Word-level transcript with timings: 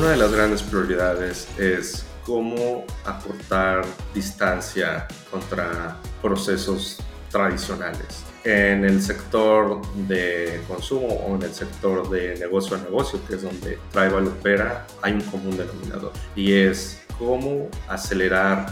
Una 0.00 0.12
de 0.12 0.16
las 0.16 0.32
grandes 0.32 0.62
prioridades 0.62 1.46
es 1.58 2.06
cómo 2.24 2.86
acortar 3.04 3.84
distancia 4.14 5.06
contra 5.30 5.98
procesos 6.22 6.96
tradicionales. 7.30 8.24
En 8.44 8.86
el 8.86 9.02
sector 9.02 9.82
de 10.08 10.62
consumo 10.66 11.06
o 11.06 11.36
en 11.36 11.42
el 11.42 11.52
sector 11.52 12.08
de 12.08 12.34
negocio 12.38 12.78
a 12.78 12.80
negocio, 12.80 13.20
que 13.28 13.34
es 13.34 13.42
donde 13.42 13.78
Tribal 13.92 14.28
opera, 14.28 14.86
hay 15.02 15.12
un 15.12 15.20
común 15.20 15.58
denominador 15.58 16.12
y 16.34 16.54
es 16.54 17.02
cómo 17.18 17.68
acelerar 17.86 18.68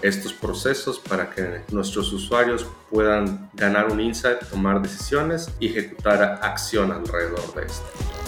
estos 0.00 0.32
procesos 0.32 0.98
para 0.98 1.28
que 1.28 1.60
nuestros 1.72 2.10
usuarios 2.10 2.66
puedan 2.90 3.50
ganar 3.52 3.92
un 3.92 4.00
insight, 4.00 4.38
tomar 4.48 4.80
decisiones 4.80 5.50
y 5.60 5.68
ejecutar 5.68 6.40
acción 6.42 6.90
alrededor 6.90 7.54
de 7.54 7.66
esto. 7.66 8.19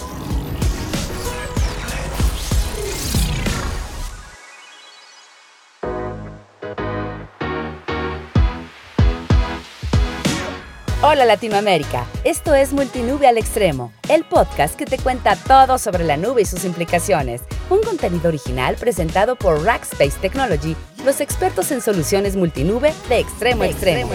Hola 11.13 11.25
Latinoamérica, 11.25 12.07
esto 12.23 12.55
es 12.55 12.73
Multinube 12.73 13.27
al 13.27 13.37
Extremo, 13.37 13.93
el 14.09 14.23
podcast 14.23 14.75
que 14.75 14.87
te 14.87 14.97
cuenta 14.97 15.35
todo 15.35 15.77
sobre 15.77 16.05
la 16.05 16.17
nube 16.17 16.41
y 16.41 16.45
sus 16.45 16.65
implicaciones. 16.65 17.43
Un 17.69 17.83
contenido 17.83 18.29
original 18.29 18.77
presentado 18.79 19.35
por 19.35 19.63
Rackspace 19.63 20.17
Technology, 20.19 20.75
los 21.05 21.21
expertos 21.21 21.69
en 21.69 21.81
soluciones 21.81 22.35
multinube 22.35 22.91
de 23.09 23.19
extremo 23.19 23.61
a 23.61 23.67
extremo. 23.67 24.09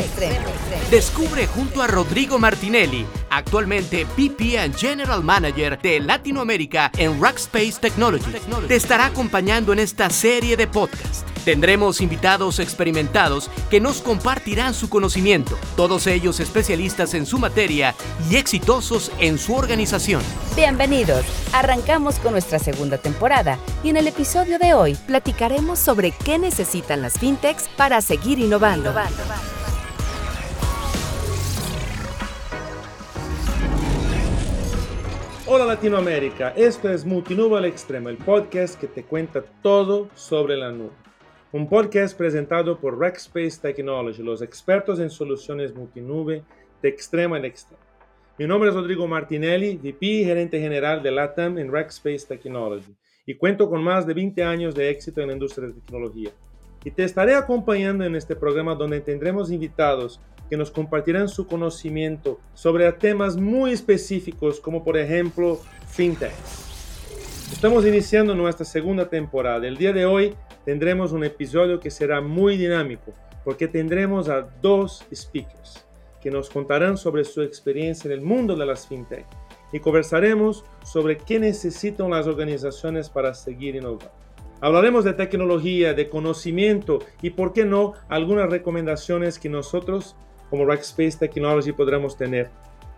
Descubre 0.90 1.46
junto 1.46 1.82
a 1.82 1.86
Rodrigo 1.86 2.36
Martinelli, 2.36 3.06
actualmente 3.30 4.04
VP 4.16 4.58
and 4.58 4.74
General 4.74 5.22
Manager 5.22 5.80
de 5.80 6.00
Latinoamérica 6.00 6.90
en 6.98 7.22
Rackspace 7.22 7.74
Technology. 7.80 8.32
Te 8.66 8.74
estará 8.74 9.06
acompañando 9.06 9.72
en 9.72 9.78
esta 9.78 10.10
serie 10.10 10.56
de 10.56 10.66
podcasts 10.66 11.24
Tendremos 11.48 12.02
invitados 12.02 12.58
experimentados 12.58 13.50
que 13.70 13.80
nos 13.80 14.02
compartirán 14.02 14.74
su 14.74 14.90
conocimiento, 14.90 15.56
todos 15.76 16.06
ellos 16.06 16.40
especialistas 16.40 17.14
en 17.14 17.24
su 17.24 17.38
materia 17.38 17.94
y 18.30 18.36
exitosos 18.36 19.10
en 19.18 19.38
su 19.38 19.54
organización. 19.54 20.20
Bienvenidos, 20.54 21.24
arrancamos 21.54 22.18
con 22.18 22.32
nuestra 22.32 22.58
segunda 22.58 22.98
temporada 22.98 23.58
y 23.82 23.88
en 23.88 23.96
el 23.96 24.08
episodio 24.08 24.58
de 24.58 24.74
hoy 24.74 24.94
platicaremos 25.06 25.78
sobre 25.78 26.10
qué 26.10 26.38
necesitan 26.38 27.00
las 27.00 27.18
fintechs 27.18 27.66
para 27.78 28.02
seguir 28.02 28.38
innovando. 28.38 28.92
Hola 35.46 35.64
Latinoamérica, 35.64 36.50
esto 36.50 36.90
es 36.92 37.06
Multinube 37.06 37.56
al 37.56 37.64
Extremo, 37.64 38.10
el 38.10 38.18
podcast 38.18 38.78
que 38.78 38.86
te 38.86 39.02
cuenta 39.02 39.42
todo 39.62 40.10
sobre 40.14 40.54
la 40.54 40.70
nube 40.72 41.07
un 41.50 41.66
podcast 41.66 42.16
presentado 42.16 42.78
por 42.78 42.98
Rackspace 42.98 43.58
Technology, 43.62 44.22
los 44.22 44.42
expertos 44.42 45.00
en 45.00 45.08
soluciones 45.08 45.74
multinube 45.74 46.42
de 46.82 46.88
extrema 46.90 47.38
en 47.38 47.46
extremo. 47.46 47.82
Mi 48.38 48.46
nombre 48.46 48.68
es 48.68 48.74
Rodrigo 48.74 49.08
Martinelli, 49.08 49.76
VP 49.76 50.06
y 50.06 50.24
gerente 50.24 50.60
general 50.60 51.02
de 51.02 51.10
LATAM 51.10 51.56
en 51.58 51.72
Rackspace 51.72 52.26
Technology, 52.28 52.94
y 53.24 53.34
cuento 53.34 53.70
con 53.70 53.82
más 53.82 54.06
de 54.06 54.12
20 54.12 54.44
años 54.44 54.74
de 54.74 54.90
éxito 54.90 55.22
en 55.22 55.28
la 55.28 55.32
industria 55.32 55.68
de 55.68 55.74
tecnología. 55.74 56.30
Y 56.84 56.90
te 56.90 57.04
estaré 57.04 57.34
acompañando 57.34 58.04
en 58.04 58.14
este 58.14 58.36
programa 58.36 58.74
donde 58.74 59.00
tendremos 59.00 59.50
invitados 59.50 60.20
que 60.50 60.56
nos 60.56 60.70
compartirán 60.70 61.28
su 61.28 61.46
conocimiento 61.46 62.38
sobre 62.52 62.92
temas 62.92 63.36
muy 63.36 63.72
específicos 63.72 64.60
como 64.60 64.84
por 64.84 64.98
ejemplo 64.98 65.58
fintech. 65.88 66.77
Estamos 67.52 67.84
iniciando 67.84 68.34
nuestra 68.34 68.64
segunda 68.64 69.08
temporada. 69.08 69.66
El 69.66 69.76
día 69.76 69.92
de 69.92 70.06
hoy 70.06 70.34
tendremos 70.64 71.12
un 71.12 71.24
episodio 71.24 71.80
que 71.80 71.90
será 71.90 72.20
muy 72.20 72.56
dinámico 72.56 73.12
porque 73.42 73.66
tendremos 73.66 74.28
a 74.28 74.42
dos 74.62 75.04
speakers 75.12 75.84
que 76.20 76.30
nos 76.30 76.50
contarán 76.50 76.96
sobre 76.96 77.24
su 77.24 77.42
experiencia 77.42 78.08
en 78.08 78.18
el 78.18 78.24
mundo 78.24 78.54
de 78.54 78.66
las 78.66 78.86
fintech 78.86 79.26
y 79.72 79.80
conversaremos 79.80 80.64
sobre 80.84 81.16
qué 81.18 81.40
necesitan 81.40 82.10
las 82.10 82.26
organizaciones 82.26 83.08
para 83.08 83.34
seguir 83.34 83.74
innovando. 83.74 84.10
Hablaremos 84.60 85.04
de 85.04 85.14
tecnología, 85.14 85.94
de 85.94 86.08
conocimiento 86.08 86.98
y, 87.22 87.30
por 87.30 87.52
qué 87.52 87.64
no, 87.64 87.94
algunas 88.08 88.50
recomendaciones 88.50 89.38
que 89.38 89.48
nosotros 89.48 90.16
como 90.50 90.64
Rackspace 90.64 91.18
Technology 91.18 91.72
podremos 91.72 92.16
tener 92.16 92.50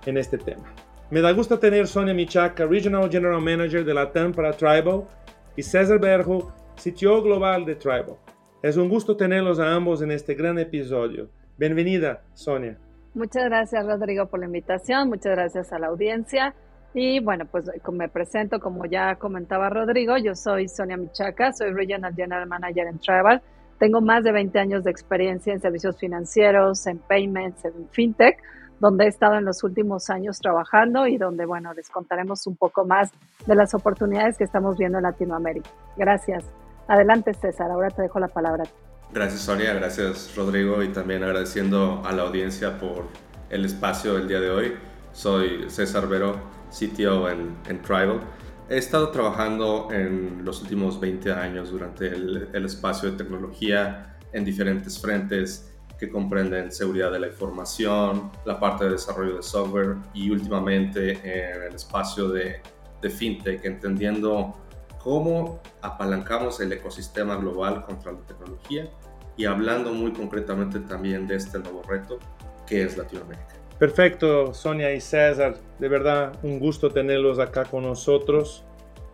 en 0.07 0.19
este 0.19 0.39
tema. 0.39 0.75
Me 1.11 1.21
da 1.21 1.33
gusto 1.33 1.59
tener 1.59 1.89
Sonia 1.89 2.15
Michaca, 2.15 2.65
Regional 2.65 3.11
General 3.11 3.41
Manager 3.41 3.85
de 3.85 3.93
la 3.93 4.13
TAM 4.13 4.33
para 4.33 4.53
Tribal, 4.53 5.09
y 5.57 5.63
César 5.63 5.99
Berjo, 5.99 6.53
sitio 6.77 7.21
global 7.21 7.65
de 7.65 7.75
Tribal. 7.75 8.17
Es 8.63 8.77
un 8.77 8.89
gusto 8.89 9.17
tenerlos 9.17 9.59
a 9.59 9.75
ambos 9.75 10.03
en 10.03 10.13
este 10.13 10.35
gran 10.35 10.57
episodio. 10.61 11.29
Bienvenida, 11.59 12.23
Sonia. 12.35 12.79
Muchas 13.15 13.45
gracias, 13.47 13.85
Rodrigo, 13.85 14.27
por 14.27 14.39
la 14.39 14.47
invitación. 14.47 15.09
Muchas 15.09 15.33
gracias 15.33 15.73
a 15.73 15.81
la 15.81 15.89
audiencia. 15.89 16.55
Y 16.95 17.19
bueno, 17.19 17.45
pues 17.45 17.69
me 17.91 18.09
presento, 18.09 18.61
como 18.61 18.87
ya 18.87 19.17
comentaba 19.17 19.69
Rodrigo, 19.69 20.17
yo 20.17 20.37
soy 20.37 20.69
Sonia 20.69 20.97
Michaca, 20.97 21.53
soy 21.53 21.73
Regional 21.73 22.15
General 22.15 22.47
Manager 22.47 22.87
en 22.87 23.01
Tribal. 23.01 23.43
Tengo 23.81 24.01
más 24.01 24.23
de 24.23 24.31
20 24.31 24.57
años 24.61 24.85
de 24.85 24.93
experiencia 24.93 25.53
en 25.53 25.61
servicios 25.61 25.99
financieros, 25.99 26.87
en 26.87 26.99
payments, 26.99 27.65
en 27.65 27.89
fintech, 27.91 28.39
donde 28.81 29.05
he 29.05 29.09
estado 29.09 29.37
en 29.37 29.45
los 29.45 29.63
últimos 29.63 30.11
años 30.11 30.41
trabajando 30.41 31.07
y 31.07 31.19
donde, 31.19 31.45
bueno, 31.47 31.73
les 31.75 31.89
contaremos 31.91 32.47
un 32.47 32.57
poco 32.57 32.85
más 32.85 33.11
de 33.47 33.55
las 33.55 33.75
oportunidades 33.75 34.39
que 34.39 34.45
estamos 34.45 34.77
viendo 34.79 34.99
en 34.99 35.05
Latinoamérica. 35.05 35.71
Gracias. 35.97 36.45
Adelante, 36.89 37.35
César, 37.35 37.71
ahora 37.71 37.91
te 37.91 38.03
dejo 38.03 38.19
la 38.19 38.29
palabra. 38.29 38.65
Gracias, 39.13 39.43
Sonia, 39.43 39.75
gracias, 39.75 40.35
Rodrigo, 40.35 40.83
y 40.83 40.89
también 40.89 41.23
agradeciendo 41.23 42.03
a 42.05 42.13
la 42.13 42.23
audiencia 42.23 42.79
por 42.79 43.05
el 43.51 43.65
espacio 43.65 44.15
del 44.15 44.27
día 44.27 44.41
de 44.41 44.51
hoy. 44.51 44.75
Soy 45.13 45.69
César 45.69 46.09
Vero, 46.09 46.37
CTO 46.71 47.29
en, 47.29 47.83
Tribal. 47.83 48.21
He 48.69 48.79
estado 48.79 49.11
trabajando 49.11 49.89
en 49.91 50.45
los 50.45 50.63
últimos 50.63 51.01
20 51.01 51.33
años 51.33 51.71
durante 51.71 52.07
el 52.07 52.65
espacio 52.65 53.11
de 53.11 53.17
tecnología 53.17 54.17
en 54.33 54.45
diferentes 54.45 55.01
frentes 55.01 55.70
que 56.01 56.09
comprenden 56.09 56.73
seguridad 56.73 57.13
de 57.13 57.21
la 57.21 57.27
información, 57.27 58.33
la 58.47 58.59
parte 58.59 58.87
de 58.87 58.93
desarrollo 58.93 59.37
de 59.37 59.43
software 59.43 59.97
y 60.15 60.31
últimamente 60.31 61.13
en 61.23 61.63
el 61.63 61.75
espacio 61.75 62.31
de, 62.31 62.63
de 63.03 63.11
fintech, 63.11 63.63
entendiendo 63.67 64.57
cómo 65.03 65.61
apalancamos 65.83 66.59
el 66.61 66.73
ecosistema 66.73 67.37
global 67.37 67.85
contra 67.85 68.13
la 68.13 68.21
tecnología 68.21 68.89
y 69.37 69.45
hablando 69.45 69.93
muy 69.93 70.13
concretamente 70.13 70.81
también 70.81 71.27
de 71.27 71.37
este 71.37 71.59
nuevo 71.59 71.83
reto 71.83 72.19
que 72.67 72.83
es 72.83 72.97
Latinoamérica. 72.97 73.55
Perfecto, 73.79 74.55
Sonia 74.55 74.95
y 74.95 75.01
César, 75.01 75.57
de 75.79 75.89
verdad 75.89 76.33
un 76.43 76.59
gusto 76.59 76.91
tenerlos 76.91 77.39
acá 77.39 77.65
con 77.65 77.83
nosotros. 77.83 78.65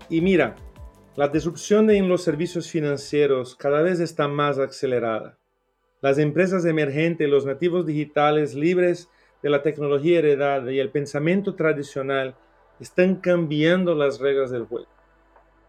Y 0.09 0.21
mira, 0.21 0.55
la 1.17 1.29
disrupción 1.29 1.91
en 1.91 2.09
los 2.09 2.23
servicios 2.23 2.71
financieros 2.71 3.57
cada 3.57 3.83
vez 3.83 3.99
está 4.01 4.29
más 4.29 4.59
acelerada. 4.59 5.39
Las 6.07 6.19
empresas 6.19 6.65
emergentes, 6.65 7.29
los 7.29 7.45
nativos 7.45 7.85
digitales 7.85 8.55
libres 8.55 9.11
de 9.43 9.51
la 9.51 9.63
tecnología 9.63 10.21
heredada 10.21 10.71
y 10.71 10.79
el 10.79 10.91
pensamiento 10.91 11.57
tradicional 11.57 12.37
están 12.79 13.17
cambiando 13.17 13.93
las 13.93 14.21
reglas 14.21 14.53
del 14.53 14.67
juego. 14.67 14.87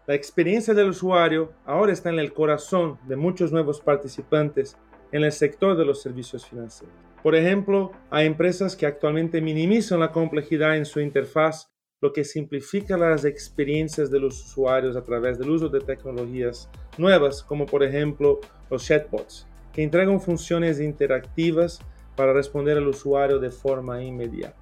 La 0.06 0.14
experiencia 0.14 0.74
del 0.74 0.90
usuario 0.90 1.50
ahora 1.64 1.92
está 1.92 2.10
en 2.10 2.20
el 2.20 2.32
corazón 2.32 3.00
de 3.08 3.16
muchos 3.16 3.50
nuevos 3.50 3.80
participantes 3.80 4.78
en 5.10 5.24
el 5.24 5.32
sector 5.32 5.76
de 5.76 5.84
los 5.84 6.00
servicios 6.00 6.46
financieros. 6.46 6.94
Por 7.20 7.34
ejemplo, 7.34 7.90
hay 8.08 8.24
empresas 8.26 8.76
que 8.76 8.86
actualmente 8.86 9.40
minimizan 9.40 9.98
la 9.98 10.12
complejidad 10.12 10.76
en 10.76 10.86
su 10.86 11.00
interfaz, 11.00 11.68
lo 12.00 12.12
que 12.12 12.22
simplifica 12.22 12.96
las 12.96 13.24
experiencias 13.24 14.08
de 14.08 14.20
los 14.20 14.40
usuarios 14.40 14.94
a 14.94 15.04
través 15.04 15.36
del 15.36 15.50
uso 15.50 15.68
de 15.68 15.80
tecnologías 15.80 16.70
nuevas, 16.96 17.42
como 17.42 17.66
por 17.66 17.82
ejemplo 17.82 18.38
los 18.70 18.86
chatbots, 18.86 19.48
que 19.78 19.84
entregan 19.84 20.20
funciones 20.20 20.80
interactivas 20.80 21.78
para 22.16 22.32
responder 22.32 22.76
al 22.76 22.88
usuario 22.88 23.38
de 23.38 23.48
forma 23.48 24.02
inmediata. 24.02 24.56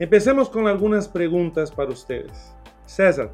Empecemos 0.00 0.50
con 0.50 0.66
algunas 0.66 1.06
preguntas 1.06 1.70
para 1.70 1.92
ustedes. 1.92 2.52
César, 2.86 3.30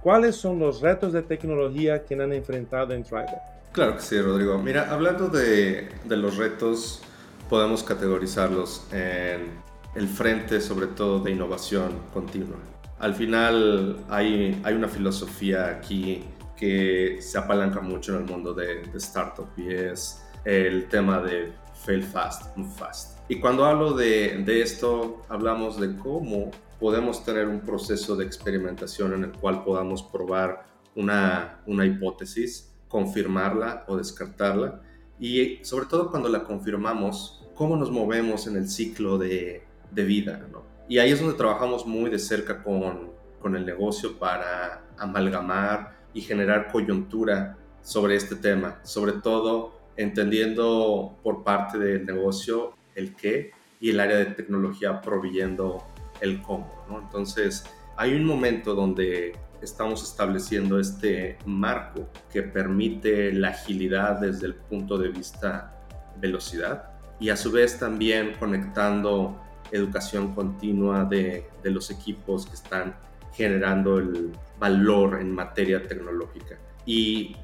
¿Cuáles 0.00 0.36
son 0.36 0.60
los 0.60 0.80
retos 0.80 1.12
de 1.12 1.22
tecnología 1.22 2.04
que 2.04 2.14
han 2.14 2.32
enfrentado 2.32 2.94
en 2.94 3.02
Tribal? 3.02 3.26
Claro 3.72 3.96
que 3.96 4.00
sí, 4.00 4.20
Rodrigo. 4.20 4.56
Mira, 4.58 4.92
hablando 4.92 5.26
de, 5.26 5.88
de 6.04 6.16
los 6.16 6.36
retos, 6.36 7.02
podemos 7.50 7.82
categorizarlos 7.82 8.86
en 8.92 9.58
el 9.96 10.06
frente 10.06 10.60
sobre 10.60 10.86
todo 10.86 11.18
de 11.18 11.32
innovación 11.32 11.90
continua. 12.14 12.58
Al 13.00 13.16
final 13.16 13.96
hay, 14.08 14.62
hay 14.62 14.74
una 14.74 14.86
filosofía 14.86 15.66
aquí 15.66 16.22
que 16.56 17.18
se 17.20 17.38
apalanca 17.38 17.80
mucho 17.80 18.14
en 18.14 18.22
el 18.22 18.30
mundo 18.30 18.54
de, 18.54 18.84
de 18.84 18.98
startup 18.98 19.48
y 19.56 19.74
es 19.74 20.22
el 20.44 20.88
tema 20.88 21.20
de 21.20 21.52
fail 21.74 22.02
fast, 22.02 22.56
move 22.56 22.70
fast. 22.76 23.18
Y 23.28 23.40
cuando 23.40 23.64
hablo 23.64 23.92
de, 23.92 24.42
de 24.44 24.62
esto, 24.62 25.22
hablamos 25.28 25.78
de 25.80 25.96
cómo 25.96 26.50
podemos 26.80 27.24
tener 27.24 27.46
un 27.46 27.60
proceso 27.60 28.16
de 28.16 28.24
experimentación 28.24 29.12
en 29.14 29.24
el 29.24 29.32
cual 29.32 29.64
podamos 29.64 30.02
probar 30.02 30.66
una, 30.94 31.60
una 31.66 31.84
hipótesis, 31.84 32.74
confirmarla 32.88 33.84
o 33.86 33.96
descartarla 33.96 34.80
y 35.20 35.62
sobre 35.64 35.86
todo 35.86 36.10
cuando 36.10 36.28
la 36.28 36.44
confirmamos, 36.44 37.44
cómo 37.54 37.76
nos 37.76 37.90
movemos 37.90 38.46
en 38.46 38.56
el 38.56 38.68
ciclo 38.68 39.18
de, 39.18 39.64
de 39.90 40.04
vida. 40.04 40.40
Y 40.88 40.98
ahí 40.98 41.10
es 41.10 41.20
donde 41.20 41.36
trabajamos 41.36 41.86
muy 41.86 42.08
de 42.08 42.18
cerca 42.18 42.62
con, 42.62 43.10
con 43.40 43.56
el 43.56 43.66
negocio 43.66 44.18
para 44.18 44.84
amalgamar 44.96 45.98
y 46.14 46.20
generar 46.20 46.70
coyuntura 46.70 47.58
sobre 47.82 48.16
este 48.16 48.36
tema, 48.36 48.80
sobre 48.84 49.12
todo 49.12 49.77
entendiendo 49.98 51.18
por 51.22 51.44
parte 51.44 51.76
del 51.76 52.06
negocio 52.06 52.72
el 52.94 53.14
qué 53.14 53.50
y 53.80 53.90
el 53.90 54.00
área 54.00 54.16
de 54.16 54.26
tecnología 54.26 55.00
proveyendo 55.02 55.84
el 56.20 56.40
cómo. 56.40 56.72
Entonces, 56.88 57.64
hay 57.96 58.14
un 58.14 58.24
momento 58.24 58.74
donde 58.74 59.36
estamos 59.60 60.02
estableciendo 60.08 60.78
este 60.78 61.36
marco 61.44 62.08
que 62.32 62.42
permite 62.42 63.32
la 63.32 63.48
agilidad 63.48 64.20
desde 64.20 64.46
el 64.46 64.54
punto 64.54 64.98
de 64.98 65.08
vista 65.08 65.74
velocidad 66.16 66.90
y 67.18 67.30
a 67.30 67.36
su 67.36 67.50
vez 67.50 67.78
también 67.78 68.34
conectando 68.38 69.40
educación 69.72 70.32
continua 70.34 71.04
de, 71.04 71.48
de 71.62 71.70
los 71.70 71.90
equipos 71.90 72.46
que 72.46 72.54
están 72.54 72.94
generando 73.32 73.98
el 73.98 74.30
valor 74.60 75.20
en 75.20 75.32
materia 75.32 75.86
tecnológica. 75.86 76.56
Y 76.86 77.36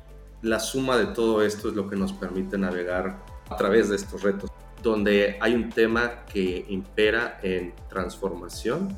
la 0.45 0.61
suma 0.61 0.99
de 0.99 1.07
todo 1.07 1.43
esto 1.43 1.69
es 1.69 1.75
lo 1.75 1.89
que 1.89 1.97
nos 1.97 2.13
permite 2.13 2.59
navegar 2.59 3.19
a 3.49 3.57
través 3.57 3.89
de 3.89 3.97
estos 3.97 4.23
retos, 4.23 4.51
donde 4.83 5.39
hay 5.41 5.55
un 5.55 5.71
tema 5.71 6.27
que 6.27 6.67
impera 6.69 7.41
en 7.43 7.73
transformación 7.89 8.95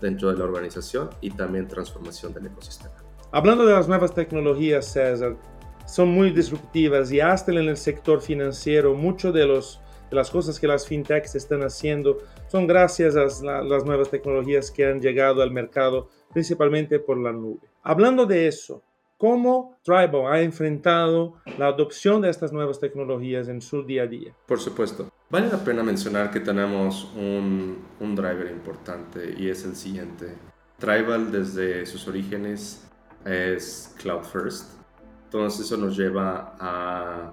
dentro 0.00 0.30
de 0.30 0.38
la 0.38 0.44
organización 0.44 1.10
y 1.20 1.30
también 1.30 1.66
transformación 1.66 2.32
del 2.32 2.46
ecosistema. 2.46 2.94
Hablando 3.32 3.66
de 3.66 3.72
las 3.72 3.88
nuevas 3.88 4.14
tecnologías, 4.14 4.86
César, 4.86 5.36
son 5.84 6.10
muy 6.10 6.30
disruptivas 6.30 7.10
y 7.10 7.18
hasta 7.18 7.50
en 7.50 7.68
el 7.68 7.76
sector 7.76 8.20
financiero, 8.20 8.94
mucho 8.94 9.32
de, 9.32 9.46
de 9.46 10.16
las 10.16 10.30
cosas 10.30 10.60
que 10.60 10.68
las 10.68 10.86
fintechs 10.86 11.34
están 11.34 11.62
haciendo 11.62 12.18
son 12.46 12.68
gracias 12.68 13.16
a 13.16 13.24
las 13.24 13.84
nuevas 13.84 14.10
tecnologías 14.10 14.70
que 14.70 14.86
han 14.86 15.00
llegado 15.00 15.42
al 15.42 15.50
mercado, 15.50 16.08
principalmente 16.32 17.00
por 17.00 17.18
la 17.18 17.32
nube. 17.32 17.66
Hablando 17.82 18.26
de 18.26 18.46
eso, 18.46 18.84
¿Cómo 19.18 19.80
Tribal 19.82 20.32
ha 20.32 20.40
enfrentado 20.42 21.42
la 21.58 21.66
adopción 21.66 22.22
de 22.22 22.30
estas 22.30 22.52
nuevas 22.52 22.78
tecnologías 22.78 23.48
en 23.48 23.60
su 23.60 23.82
día 23.82 24.04
a 24.04 24.06
día? 24.06 24.32
Por 24.46 24.60
supuesto. 24.60 25.10
Vale 25.28 25.48
la 25.48 25.58
pena 25.58 25.82
mencionar 25.82 26.30
que 26.30 26.38
tenemos 26.38 27.12
un, 27.16 27.84
un 27.98 28.14
driver 28.14 28.48
importante 28.48 29.34
y 29.36 29.48
es 29.48 29.64
el 29.64 29.74
siguiente. 29.74 30.36
Tribal 30.78 31.32
desde 31.32 31.84
sus 31.84 32.06
orígenes 32.06 32.88
es 33.24 33.92
Cloud 34.00 34.22
First. 34.22 34.78
Entonces 35.24 35.66
eso 35.66 35.76
nos 35.76 35.98
lleva 35.98 36.54
a 36.60 37.32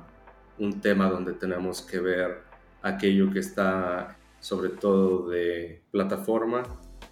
un 0.57 0.81
tema 0.81 1.07
donde 1.07 1.33
tenemos 1.33 1.83
que 1.83 1.99
ver 1.99 2.41
aquello 2.81 3.31
que 3.31 3.39
está 3.39 4.17
sobre 4.39 4.69
todo 4.69 5.29
de 5.29 5.83
plataforma 5.91 6.63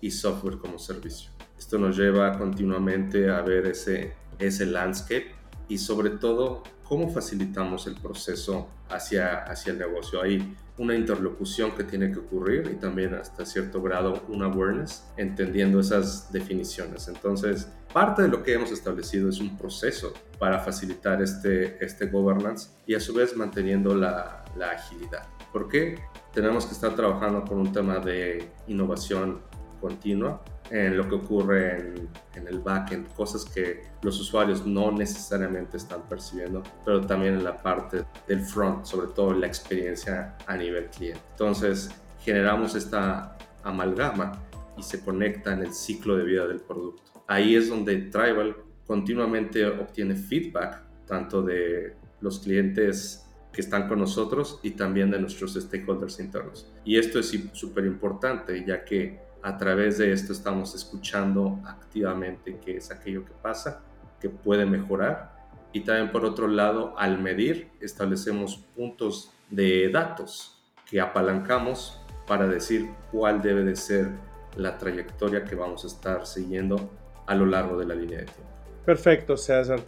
y 0.01 0.09
software 0.09 0.57
como 0.57 0.79
servicio. 0.79 1.29
Esto 1.59 1.77
nos 1.77 1.95
lleva 1.95 2.35
continuamente 2.39 3.29
a 3.29 3.43
ver 3.43 3.67
ese 3.67 4.22
ese 4.47 4.65
landscape 4.65 5.31
y 5.67 5.77
sobre 5.77 6.11
todo 6.11 6.63
cómo 6.83 7.09
facilitamos 7.09 7.87
el 7.87 7.95
proceso 7.95 8.67
hacia, 8.89 9.43
hacia 9.43 9.71
el 9.71 9.79
negocio. 9.79 10.21
Hay 10.21 10.55
una 10.77 10.95
interlocución 10.95 11.71
que 11.75 11.83
tiene 11.83 12.11
que 12.11 12.19
ocurrir 12.19 12.69
y 12.71 12.75
también 12.75 13.13
hasta 13.13 13.45
cierto 13.45 13.81
grado 13.81 14.23
un 14.27 14.43
awareness, 14.43 15.03
entendiendo 15.17 15.79
esas 15.79 16.31
definiciones. 16.31 17.07
Entonces, 17.07 17.67
parte 17.93 18.23
de 18.23 18.27
lo 18.27 18.43
que 18.43 18.53
hemos 18.53 18.71
establecido 18.71 19.29
es 19.29 19.39
un 19.39 19.57
proceso 19.57 20.13
para 20.39 20.59
facilitar 20.59 21.21
este, 21.21 21.83
este 21.83 22.07
governance 22.07 22.69
y 22.85 22.95
a 22.95 22.99
su 22.99 23.13
vez 23.13 23.35
manteniendo 23.35 23.95
la, 23.95 24.43
la 24.57 24.71
agilidad. 24.71 25.27
¿Por 25.51 25.69
qué? 25.69 25.99
Tenemos 26.33 26.65
que 26.65 26.73
estar 26.73 26.95
trabajando 26.95 27.43
con 27.45 27.59
un 27.59 27.71
tema 27.71 27.99
de 27.99 28.49
innovación 28.67 29.41
continua 29.79 30.43
en 30.73 30.97
lo 30.97 31.07
que 31.07 31.15
ocurre 31.15 31.77
en, 31.79 32.09
en, 32.33 32.47
el 32.47 32.59
backend, 32.59 33.07
cosas 33.13 33.45
que 33.45 33.83
los 34.01 34.19
usuarios 34.19 34.65
no 34.65 34.91
necesariamente 34.91 35.77
están 35.77 36.01
percibiendo, 36.09 36.63
pero 36.83 36.99
también 37.01 37.35
en 37.35 37.43
la 37.43 37.61
parte 37.61 38.03
del 38.27 38.41
front, 38.41 38.85
sobre 38.85 39.07
todo 39.13 39.33
la 39.33 39.45
experiencia 39.45 40.35
a 40.47 40.57
nivel 40.57 40.87
cliente. 40.87 41.21
Entonces, 41.31 41.91
generamos 42.21 42.73
esta 42.73 43.37
amalgama 43.63 44.31
y 44.75 44.81
se 44.81 45.03
conecta 45.03 45.53
en 45.53 45.59
el 45.59 45.73
ciclo 45.73 46.17
de 46.17 46.23
vida 46.23 46.47
del 46.47 46.59
producto. 46.59 47.03
Ahí 47.27 47.55
es 47.55 47.69
donde 47.69 47.95
Tribal 47.95 48.55
continuamente 48.87 49.63
obtiene 49.67 50.15
feedback, 50.15 50.81
tanto 51.05 51.43
de 51.43 51.95
los 52.19 52.39
clientes 52.39 53.29
que 53.51 53.61
están 53.61 53.87
con 53.87 53.99
nosotros 53.99 54.59
y 54.63 54.71
también 54.71 55.11
de 55.11 55.19
nuestros 55.19 55.53
stakeholders 55.53 56.19
internos. 56.19 56.73
Y 56.83 56.97
esto 56.97 57.19
es 57.19 57.39
súper 57.51 57.85
importante, 57.85 58.65
ya 58.65 58.83
que 58.83 59.19
a 59.43 59.57
través 59.57 59.97
de 59.97 60.13
esto 60.13 60.31
estamos 60.31 60.73
escuchando 60.73 61.59
activamente 61.65 62.59
qué 62.63 62.77
es 62.77 62.89
aquello 62.91 63.25
que 63.25 63.33
pasa, 63.33 63.81
que 64.19 64.29
puede 64.29 64.65
mejorar. 64.65 65.33
Y 65.73 65.81
también 65.81 66.11
por 66.11 66.23
otro 66.23 66.47
lado, 66.47 66.93
al 66.97 67.19
medir, 67.19 67.69
establecemos 67.81 68.63
puntos 68.75 69.31
de 69.49 69.89
datos 69.89 70.63
que 70.89 71.01
apalancamos 71.01 72.01
para 72.25 72.47
decir 72.47 72.89
cuál 73.11 73.41
debe 73.41 73.63
de 73.63 73.75
ser 73.75 74.11
la 74.55 74.77
trayectoria 74.77 75.43
que 75.43 75.55
vamos 75.55 75.83
a 75.83 75.87
estar 75.87 76.25
siguiendo 76.25 76.89
a 77.25 77.35
lo 77.35 77.45
largo 77.45 77.77
de 77.77 77.85
la 77.85 77.95
línea 77.95 78.19
de 78.19 78.25
tiempo. 78.25 78.43
Perfecto, 78.85 79.35
César. 79.35 79.79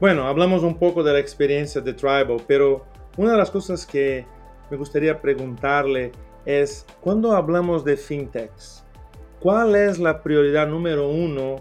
Bueno, 0.00 0.26
hablamos 0.26 0.62
un 0.62 0.78
poco 0.78 1.02
de 1.02 1.12
la 1.12 1.18
experiencia 1.18 1.80
de 1.80 1.92
Tribal, 1.92 2.42
pero 2.46 2.86
una 3.16 3.32
de 3.32 3.38
las 3.38 3.50
cosas 3.50 3.84
que 3.84 4.26
me 4.70 4.76
gustaría 4.76 5.20
preguntarle 5.20 6.12
es, 6.46 6.86
cuando 7.00 7.32
hablamos 7.32 7.84
de 7.84 7.96
fintechs, 7.96 8.83
¿Cuál 9.44 9.74
es 9.74 9.98
la 9.98 10.22
prioridad 10.22 10.66
número 10.66 11.10
uno 11.10 11.56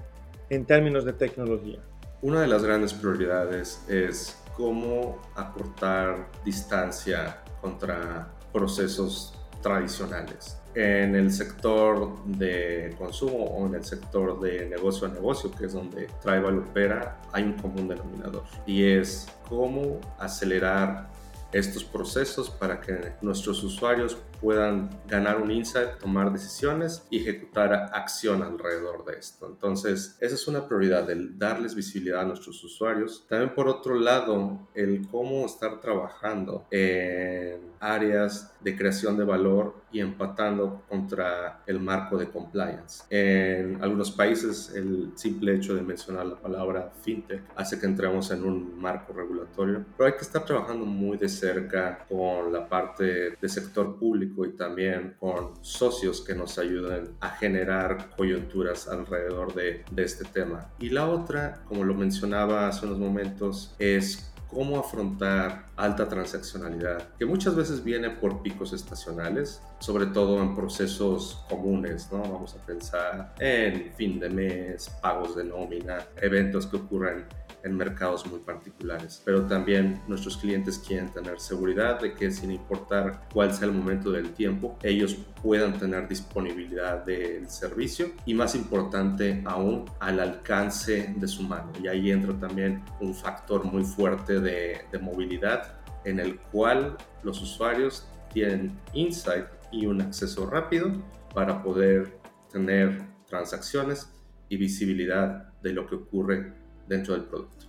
en 0.50 0.64
términos 0.64 1.04
de 1.04 1.12
tecnología? 1.12 1.80
Una 2.22 2.40
de 2.40 2.48
las 2.48 2.64
grandes 2.64 2.94
prioridades 2.94 3.84
es 3.90 4.42
cómo 4.56 5.22
acortar 5.36 6.30
distancia 6.46 7.44
contra 7.60 8.30
procesos 8.54 9.38
tradicionales. 9.62 10.58
En 10.76 11.14
el 11.14 11.30
sector 11.30 12.24
de 12.24 12.96
consumo 12.98 13.44
o 13.48 13.68
en 13.68 13.76
el 13.76 13.84
sector 13.84 14.40
de 14.40 14.66
negocio 14.70 15.06
a 15.06 15.12
negocio, 15.12 15.52
que 15.52 15.66
es 15.66 15.74
donde 15.74 16.08
Tribal 16.22 16.60
opera, 16.60 17.20
hay 17.34 17.44
un 17.44 17.58
común 17.58 17.90
denominador 17.90 18.46
y 18.66 18.86
es 18.86 19.28
cómo 19.50 20.00
acelerar 20.18 21.10
estos 21.52 21.84
procesos 21.84 22.50
para 22.50 22.80
que 22.80 23.12
nuestros 23.22 23.62
usuarios 23.62 24.18
puedan 24.44 24.90
ganar 25.08 25.42
un 25.42 25.50
insight, 25.52 25.98
tomar 26.00 26.34
decisiones 26.34 27.08
y 27.10 27.22
ejecutar 27.22 27.74
acción 27.94 28.44
alrededor 28.44 29.06
de 29.06 29.18
esto. 29.18 29.48
Entonces, 29.48 30.18
esa 30.20 30.36
es 30.36 30.48
una 30.50 30.68
prioridad, 30.68 31.10
el 31.10 31.40
darles 31.40 31.74
visibilidad 31.74 32.20
a 32.20 32.26
nuestros 32.26 32.62
usuarios. 32.62 33.26
También 33.30 33.56
por 33.56 33.70
otro 33.70 33.96
lado, 33.96 34.68
el 34.76 35.08
cómo 35.08 35.46
estar 35.46 35.80
trabajando 35.80 36.68
en 36.70 37.72
áreas 37.80 38.54
de 38.60 38.76
creación 38.76 39.18
de 39.18 39.24
valor 39.24 39.76
y 39.92 40.00
empatando 40.00 40.84
contra 40.90 41.62
el 41.66 41.80
marco 41.80 42.18
de 42.18 42.30
compliance. 42.30 43.04
En 43.10 43.82
algunos 43.82 44.12
países, 44.12 44.74
el 44.76 45.12
simple 45.16 45.56
hecho 45.56 45.76
de 45.76 45.82
mencionar 45.82 46.26
la 46.26 46.36
palabra 46.36 46.92
fintech 47.02 47.44
hace 47.56 47.80
que 47.80 47.86
entremos 47.86 48.32
en 48.32 48.44
un 48.44 48.80
marco 48.80 49.14
regulatorio, 49.14 49.86
pero 49.96 50.08
hay 50.08 50.14
que 50.14 50.24
estar 50.24 50.44
trabajando 50.44 50.86
muy 50.86 51.18
de 51.18 51.30
cerca 51.30 52.06
con 52.10 52.52
la 52.52 52.68
parte 52.68 53.38
de 53.40 53.50
sector 53.50 53.98
público 53.98 54.33
y 54.46 54.52
también 54.52 55.16
con 55.20 55.64
socios 55.64 56.22
que 56.22 56.36
nos 56.36 56.58
ayuden 56.58 57.16
a 57.20 57.30
generar 57.30 58.10
coyunturas 58.16 58.88
alrededor 58.88 59.54
de, 59.54 59.84
de 59.92 60.04
este 60.04 60.26
tema. 60.26 60.70
Y 60.80 60.90
la 60.90 61.08
otra, 61.08 61.64
como 61.68 61.84
lo 61.84 61.94
mencionaba 61.94 62.68
hace 62.68 62.86
unos 62.86 63.00
momentos, 63.00 63.76
es 63.80 64.34
cómo 64.54 64.80
afrontar 64.80 65.66
alta 65.76 66.08
transaccionalidad, 66.08 67.10
que 67.18 67.26
muchas 67.26 67.56
veces 67.56 67.84
viene 67.84 68.10
por 68.12 68.42
picos 68.42 68.72
estacionales, 68.74 69.62
sobre 69.80 70.06
todo 70.06 70.42
en 70.42 70.56
procesos 70.56 71.44
comunes, 71.50 72.10
¿no? 72.12 72.22
Vamos 72.22 72.56
a 72.56 72.66
pensar 72.66 73.34
en 73.40 73.92
fin 73.96 74.20
de 74.20 74.30
mes, 74.30 74.90
pagos 75.02 75.36
de 75.36 75.44
nómina, 75.44 76.06
eventos 76.22 76.68
que 76.68 76.78
ocurren 76.78 77.26
en 77.64 77.76
mercados 77.76 78.26
muy 78.28 78.40
particulares. 78.40 79.22
Pero 79.26 79.46
también 79.46 80.02
nuestros 80.08 80.38
clientes 80.38 80.78
quieren 80.78 81.12
tener 81.12 81.40
seguridad 81.40 82.00
de 82.00 82.14
que 82.14 82.32
sin 82.32 82.52
importar 82.52 83.28
cuál 83.34 83.54
sea 83.54 83.68
el 83.68 83.74
momento 83.74 84.12
del 84.12 84.34
tiempo, 84.34 84.78
ellos 84.84 85.18
puedan 85.42 85.78
tener 85.78 86.08
disponibilidad 86.08 87.04
del 87.06 87.50
servicio 87.50 88.12
y 88.26 88.34
más 88.34 88.56
importante 88.56 89.42
aún 89.46 89.86
al 90.00 90.20
alcance 90.20 91.14
de 91.16 91.28
su 91.28 91.44
mano. 91.44 91.72
Y 91.82 91.88
ahí 91.88 92.12
entra 92.12 92.34
también 92.40 92.84
un 93.00 93.16
factor 93.16 93.64
muy 93.64 93.84
fuerte 93.84 94.40
de, 94.40 94.82
de 94.92 95.00
movilidad 95.00 95.80
en 96.06 96.20
el 96.20 96.38
cual 96.38 96.98
los 97.24 97.42
usuarios 97.42 98.08
tienen 98.34 98.78
insight 98.94 99.46
y 99.72 99.86
un 99.86 100.02
acceso 100.02 100.50
rápido 100.50 100.92
para 101.34 101.64
poder 101.64 102.20
tener 102.52 103.02
transacciones 103.28 104.10
y 104.50 104.58
visibilidad 104.58 105.52
de 105.62 105.74
lo 105.74 105.88
que 105.88 105.96
ocurre 105.96 106.63
dentro 106.88 107.14
del 107.14 107.24
producto. 107.24 107.66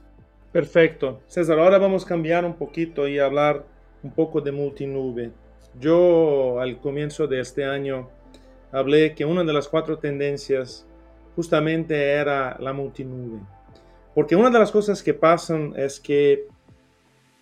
Perfecto. 0.53 1.21
César, 1.27 1.59
ahora 1.59 1.79
vamos 1.79 2.05
a 2.05 2.09
cambiar 2.09 2.45
un 2.45 2.55
poquito 2.55 3.09
y 3.09 3.19
hablar 3.19 3.65
un 4.03 4.13
poco 4.13 4.41
de 4.41 4.53
multinube. 4.53 5.33
Yo 5.81 6.61
al 6.61 6.79
comienzo 6.79 7.27
de 7.27 7.41
este 7.41 7.65
año 7.65 8.09
hablé 8.71 9.15
que 9.15 9.25
una 9.25 9.43
de 9.43 9.53
las 9.53 9.67
cuatro 9.67 9.99
tendencias 9.99 10.87
justamente 11.35 12.13
era 12.13 12.57
la 12.61 12.73
multinube. 12.73 13.41
Porque 14.15 14.37
una 14.37 14.51
de 14.51 14.59
las 14.61 14.71
cosas 14.71 15.03
que 15.03 15.15
pasan 15.15 15.73
es 15.77 15.99
que 15.99 16.47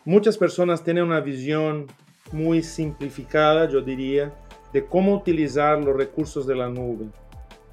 muchas 0.05 0.39
personas 0.39 0.83
tienen 0.83 1.05
una 1.05 1.21
visión 1.21 1.89
muy 2.33 2.63
simplificada, 2.63 3.69
yo 3.69 3.83
diría, 3.83 4.33
de 4.73 4.87
cómo 4.87 5.15
utilizar 5.15 5.79
los 5.79 5.95
recursos 5.95 6.47
de 6.47 6.55
la 6.55 6.71
nube 6.71 7.07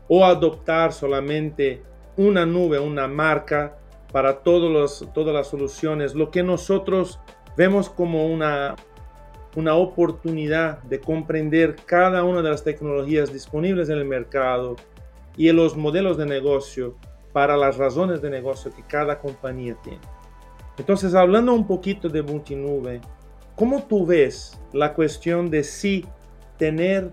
o 0.09 0.25
adoptar 0.25 0.91
solamente 0.91 1.81
una 2.17 2.45
nube, 2.45 2.77
una 2.77 3.07
marca 3.07 3.78
para 4.11 4.39
todos 4.39 4.71
los, 4.71 5.13
todas 5.13 5.33
las 5.33 5.47
soluciones, 5.47 6.15
lo 6.15 6.31
que 6.31 6.43
nosotros 6.43 7.19
vemos 7.55 7.89
como 7.89 8.27
una, 8.27 8.75
una 9.55 9.75
oportunidad 9.75 10.81
de 10.83 10.99
comprender 10.99 11.75
cada 11.85 12.23
una 12.23 12.41
de 12.41 12.49
las 12.49 12.63
tecnologías 12.63 13.31
disponibles 13.31 13.89
en 13.89 13.97
el 13.97 14.05
mercado 14.05 14.75
y 15.37 15.51
los 15.51 15.77
modelos 15.77 16.17
de 16.17 16.25
negocio 16.25 16.95
para 17.33 17.55
las 17.55 17.77
razones 17.77 18.21
de 18.21 18.29
negocio 18.29 18.71
que 18.75 18.83
cada 18.83 19.19
compañía 19.19 19.75
tiene. 19.83 20.01
Entonces, 20.77 21.13
hablando 21.13 21.53
un 21.53 21.67
poquito 21.67 22.09
de 22.09 22.23
multinube, 22.23 23.01
¿cómo 23.55 23.83
tú 23.83 24.05
ves 24.05 24.59
la 24.73 24.93
cuestión 24.93 25.49
de 25.49 25.63
si 25.63 26.05
tener 26.57 27.11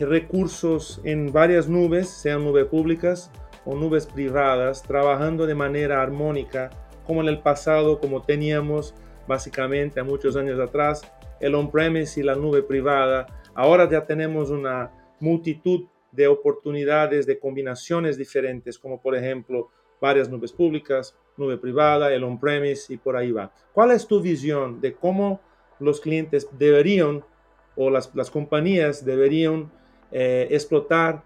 recursos 0.00 1.00
en 1.04 1.32
varias 1.32 1.68
nubes, 1.68 2.08
sean 2.08 2.44
nubes 2.44 2.66
públicas 2.66 3.30
o 3.64 3.74
nubes 3.74 4.06
privadas, 4.06 4.82
trabajando 4.82 5.46
de 5.46 5.54
manera 5.54 6.02
armónica, 6.02 6.70
como 7.06 7.20
en 7.20 7.28
el 7.28 7.40
pasado, 7.40 8.00
como 8.00 8.22
teníamos 8.22 8.94
básicamente 9.26 10.02
muchos 10.02 10.36
años 10.36 10.58
atrás, 10.60 11.02
el 11.40 11.54
on-premise 11.54 12.20
y 12.20 12.22
la 12.22 12.34
nube 12.34 12.62
privada. 12.62 13.26
Ahora 13.54 13.88
ya 13.88 14.04
tenemos 14.06 14.50
una 14.50 14.90
multitud 15.20 15.84
de 16.12 16.28
oportunidades, 16.28 17.26
de 17.26 17.38
combinaciones 17.38 18.16
diferentes, 18.16 18.78
como 18.78 19.00
por 19.00 19.16
ejemplo 19.16 19.70
varias 20.00 20.28
nubes 20.28 20.52
públicas, 20.52 21.16
nube 21.36 21.58
privada, 21.58 22.12
el 22.12 22.24
on-premise 22.24 22.92
y 22.92 22.96
por 22.96 23.16
ahí 23.16 23.32
va. 23.32 23.52
¿Cuál 23.72 23.90
es 23.90 24.06
tu 24.06 24.20
visión 24.20 24.80
de 24.80 24.94
cómo 24.94 25.40
los 25.80 26.00
clientes 26.00 26.48
deberían 26.58 27.24
o 27.76 27.90
las, 27.90 28.14
las 28.14 28.30
compañías 28.30 29.04
deberían 29.04 29.70
eh, 30.12 30.46
explotar 30.50 31.24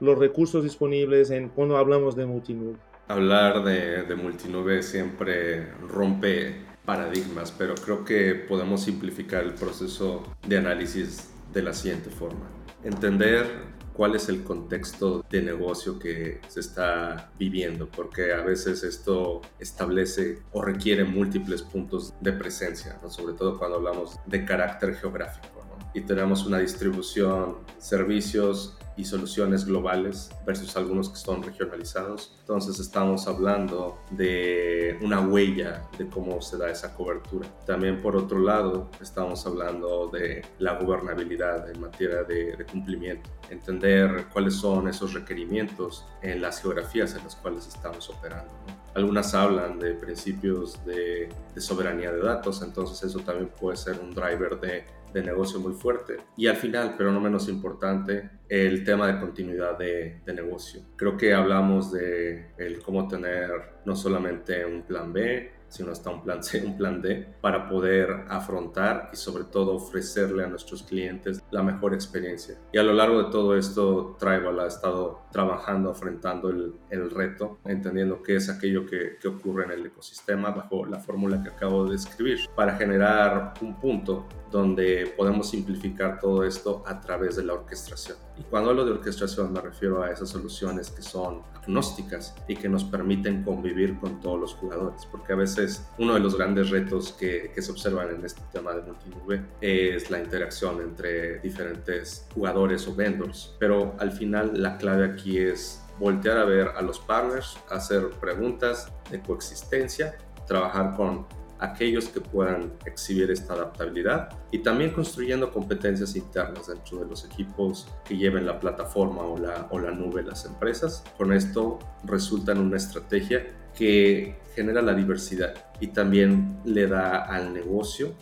los 0.00 0.18
recursos 0.18 0.62
disponibles 0.62 1.30
en 1.30 1.48
cuando 1.48 1.76
hablamos 1.76 2.16
de 2.16 2.26
multinube? 2.26 2.76
Hablar 3.08 3.64
de, 3.64 4.02
de 4.02 4.14
multinube 4.16 4.82
siempre 4.82 5.72
rompe 5.88 6.56
paradigmas, 6.84 7.52
pero 7.52 7.74
creo 7.74 8.04
que 8.04 8.34
podemos 8.34 8.82
simplificar 8.82 9.44
el 9.44 9.54
proceso 9.54 10.22
de 10.46 10.58
análisis 10.58 11.30
de 11.52 11.62
la 11.62 11.72
siguiente 11.72 12.10
forma. 12.10 12.48
Entender 12.84 13.76
cuál 13.96 14.14
es 14.14 14.28
el 14.28 14.44
contexto 14.44 15.24
de 15.30 15.42
negocio 15.42 15.98
que 15.98 16.40
se 16.48 16.60
está 16.60 17.30
viviendo, 17.38 17.88
porque 17.88 18.32
a 18.32 18.42
veces 18.42 18.84
esto 18.84 19.40
establece 19.58 20.42
o 20.52 20.62
requiere 20.62 21.04
múltiples 21.04 21.62
puntos 21.62 22.12
de 22.20 22.32
presencia, 22.32 23.00
sobre 23.08 23.34
todo 23.34 23.58
cuando 23.58 23.78
hablamos 23.78 24.18
de 24.26 24.44
carácter 24.44 24.94
geográfico. 24.94 25.48
Y 25.94 26.02
tenemos 26.02 26.44
una 26.44 26.58
distribución, 26.58 27.56
servicios 27.78 28.76
y 28.96 29.04
soluciones 29.04 29.64
globales 29.64 30.30
versus 30.44 30.76
algunos 30.76 31.08
que 31.08 31.16
son 31.16 31.42
regionalizados. 31.42 32.36
Entonces 32.40 32.78
estamos 32.78 33.26
hablando 33.26 33.98
de 34.10 34.98
una 35.02 35.20
huella 35.20 35.82
de 35.98 36.08
cómo 36.08 36.40
se 36.40 36.56
da 36.56 36.70
esa 36.70 36.94
cobertura. 36.94 37.48
También 37.66 38.00
por 38.00 38.16
otro 38.16 38.38
lado 38.38 38.90
estamos 39.00 39.46
hablando 39.46 40.08
de 40.08 40.44
la 40.58 40.74
gobernabilidad 40.78 41.70
en 41.70 41.80
materia 41.80 42.22
de, 42.22 42.64
cumplimiento, 42.70 43.30
entender 43.50 44.26
cuáles 44.32 44.54
son 44.54 44.88
esos 44.88 45.12
requerimientos 45.12 46.04
en 46.22 46.40
las 46.40 46.60
geografías 46.60 47.14
en 47.14 47.24
las 47.24 47.36
cuales 47.36 47.66
estamos 47.66 48.08
operando. 48.10 48.52
Algunas 48.96 49.34
hablan 49.34 49.78
de 49.78 49.94
principios 49.94 50.84
de, 50.84 51.28
de 51.54 51.60
soberanía 51.60 52.10
de 52.10 52.20
datos, 52.20 52.62
entonces 52.62 53.08
eso 53.08 53.20
también 53.20 53.50
puede 53.60 53.76
ser 53.76 54.00
un 54.00 54.10
driver 54.10 54.58
de 54.58 54.84
de 55.16 55.22
negocio 55.22 55.58
muy 55.58 55.72
fuerte. 55.72 56.18
Y 56.36 56.46
al 56.46 56.56
final, 56.56 56.94
pero 56.98 57.10
no 57.10 57.20
menos 57.20 57.48
importante, 57.48 58.30
el 58.48 58.84
tema 58.84 59.06
de 59.06 59.18
continuidad 59.18 59.78
de, 59.78 60.20
de, 60.26 60.34
negocio. 60.34 60.82
Creo 60.94 61.16
que 61.16 61.32
hablamos 61.32 61.90
de 61.90 62.50
el 62.58 62.82
cómo 62.82 63.08
tener 63.08 63.50
no 63.86 63.96
solamente 63.96 64.66
un 64.66 64.82
plan 64.82 65.14
B, 65.14 65.52
sino 65.76 65.92
hasta 65.92 66.10
un 66.10 66.22
plan 66.22 66.42
C, 66.42 66.64
un 66.64 66.76
plan 66.76 67.02
D, 67.02 67.26
para 67.40 67.68
poder 67.68 68.24
afrontar 68.28 69.10
y 69.12 69.16
sobre 69.16 69.44
todo 69.44 69.74
ofrecerle 69.74 70.44
a 70.44 70.46
nuestros 70.46 70.82
clientes 70.82 71.42
la 71.50 71.62
mejor 71.62 71.94
experiencia. 71.94 72.58
Y 72.72 72.78
a 72.78 72.82
lo 72.82 72.92
largo 72.92 73.24
de 73.24 73.30
todo 73.30 73.56
esto, 73.56 74.16
Tribal 74.18 74.60
ha 74.60 74.66
estado 74.66 75.26
trabajando, 75.30 75.90
afrontando 75.90 76.50
el, 76.50 77.10
reto, 77.10 77.58
entendiendo 77.64 78.22
qué 78.22 78.36
es 78.36 78.48
aquello 78.48 78.86
que, 78.86 79.16
que 79.20 79.28
ocurre 79.28 79.64
en 79.64 79.70
el 79.72 79.86
ecosistema 79.86 80.50
bajo 80.50 80.86
la 80.86 80.98
fórmula 80.98 81.42
que 81.42 81.50
acabo 81.50 81.84
de 81.84 81.92
describir, 81.92 82.40
para 82.54 82.76
generar 82.76 83.54
un 83.60 83.78
punto 83.78 84.26
donde 84.50 85.12
podemos 85.16 85.50
simplificar 85.50 86.18
todo 86.18 86.44
esto 86.44 86.82
a 86.86 87.00
través 87.00 87.36
de 87.36 87.44
la 87.44 87.54
orquestación. 87.54 88.25
Y 88.38 88.42
cuando 88.44 88.70
hablo 88.70 88.84
de 88.84 88.92
orquestación 88.92 89.52
me 89.52 89.60
refiero 89.60 90.02
a 90.02 90.10
esas 90.10 90.28
soluciones 90.28 90.90
que 90.90 91.02
son 91.02 91.42
agnósticas 91.54 92.34
y 92.48 92.56
que 92.56 92.68
nos 92.68 92.84
permiten 92.84 93.42
convivir 93.42 93.98
con 93.98 94.20
todos 94.20 94.40
los 94.40 94.54
jugadores, 94.54 95.06
porque 95.10 95.32
a 95.32 95.36
veces 95.36 95.86
uno 95.98 96.14
de 96.14 96.20
los 96.20 96.36
grandes 96.36 96.70
retos 96.70 97.12
que, 97.12 97.52
se 97.56 97.72
observan 97.72 98.14
en 98.14 98.24
este 98.24 98.42
tema 98.52 98.74
de 98.74 98.82
multinube 98.82 99.42
es 99.60 100.10
la 100.10 100.20
interacción 100.20 100.80
entre 100.80 101.40
diferentes 101.40 102.26
jugadores 102.34 102.86
o 102.86 102.94
vendors. 102.94 103.56
Pero 103.58 103.96
al 103.98 104.12
final 104.12 104.62
la 104.62 104.76
clave 104.76 105.06
aquí 105.06 105.38
es 105.38 105.82
voltear 105.98 106.38
a 106.38 106.44
ver 106.44 106.68
a 106.68 106.82
los 106.82 106.98
partners, 107.00 107.58
hacer 107.70 108.10
preguntas 108.20 108.92
de 109.10 109.20
coexistencia, 109.20 110.16
trabajar 110.46 110.94
con 110.96 111.26
aquellos 111.58 112.08
que 112.08 112.20
puedan 112.20 112.72
exhibir 112.84 113.30
esta 113.30 113.54
adaptabilidad 113.54 114.28
y 114.50 114.58
también 114.58 114.90
construyendo 114.90 115.50
competencias 115.52 116.16
internas 116.16 116.66
dentro 116.66 116.98
de 116.98 117.06
los 117.06 117.24
equipos 117.24 117.88
que 118.04 118.16
lleven 118.16 118.46
la 118.46 118.58
plataforma 118.60 119.22
o 119.22 119.38
la, 119.38 119.68
o 119.70 119.78
la 119.78 119.90
nube 119.90 120.22
las 120.22 120.44
empresas. 120.44 121.04
Con 121.16 121.32
esto 121.32 121.78
resulta 122.04 122.52
en 122.52 122.58
una 122.58 122.76
estrategia 122.76 123.46
que 123.76 124.38
genera 124.54 124.82
la 124.82 124.94
diversidad 124.94 125.54
y 125.80 125.88
también 125.88 126.60
le 126.64 126.86
da 126.86 127.24
al 127.24 127.52
negocio 127.52 128.14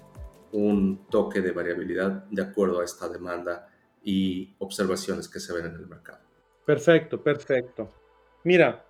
un 0.53 1.07
toque 1.11 1.41
de 1.41 1.53
variabilidad 1.53 2.25
de 2.31 2.43
acuerdo 2.43 2.81
a 2.81 2.85
esta 2.85 3.09
demanda 3.09 3.69
y 4.03 4.55
observaciones 4.59 5.29
que 5.29 5.41
se 5.41 5.53
ven 5.53 5.67
en 5.67 5.75
el 5.75 5.87
mercado. 5.87 6.21
Perfecto, 6.65 7.23
perfecto. 7.23 7.91
Mira, 8.45 8.85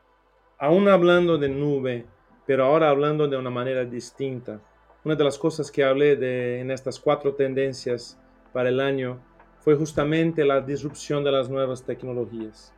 aún 0.59 0.89
hablando 0.89 1.39
de 1.39 1.49
nube, 1.49 2.07
pero 2.47 2.65
ahora 2.65 2.91
hablando 2.91 3.27
de 3.29 3.37
una 3.37 3.51
manera 3.51 3.85
distinta, 3.85 4.61
una 5.05 5.15
de 5.15 5.25
las 5.25 5.39
cosas 5.39 5.71
que 5.71 5.85
hablé 5.85 6.61
en 6.61 6.71
estas 6.71 6.99
cuatro 6.99 7.35
tendencias 7.35 8.19
para 8.53 8.69
el 8.69 8.81
año 8.81 9.21
fue 9.61 9.77
justamente 9.77 10.45
la 10.45 10.61
disrupción 10.61 11.25
de 11.25 11.33
las 11.33 11.49
nuevas 11.49 11.85
tecnologías. 11.85 12.73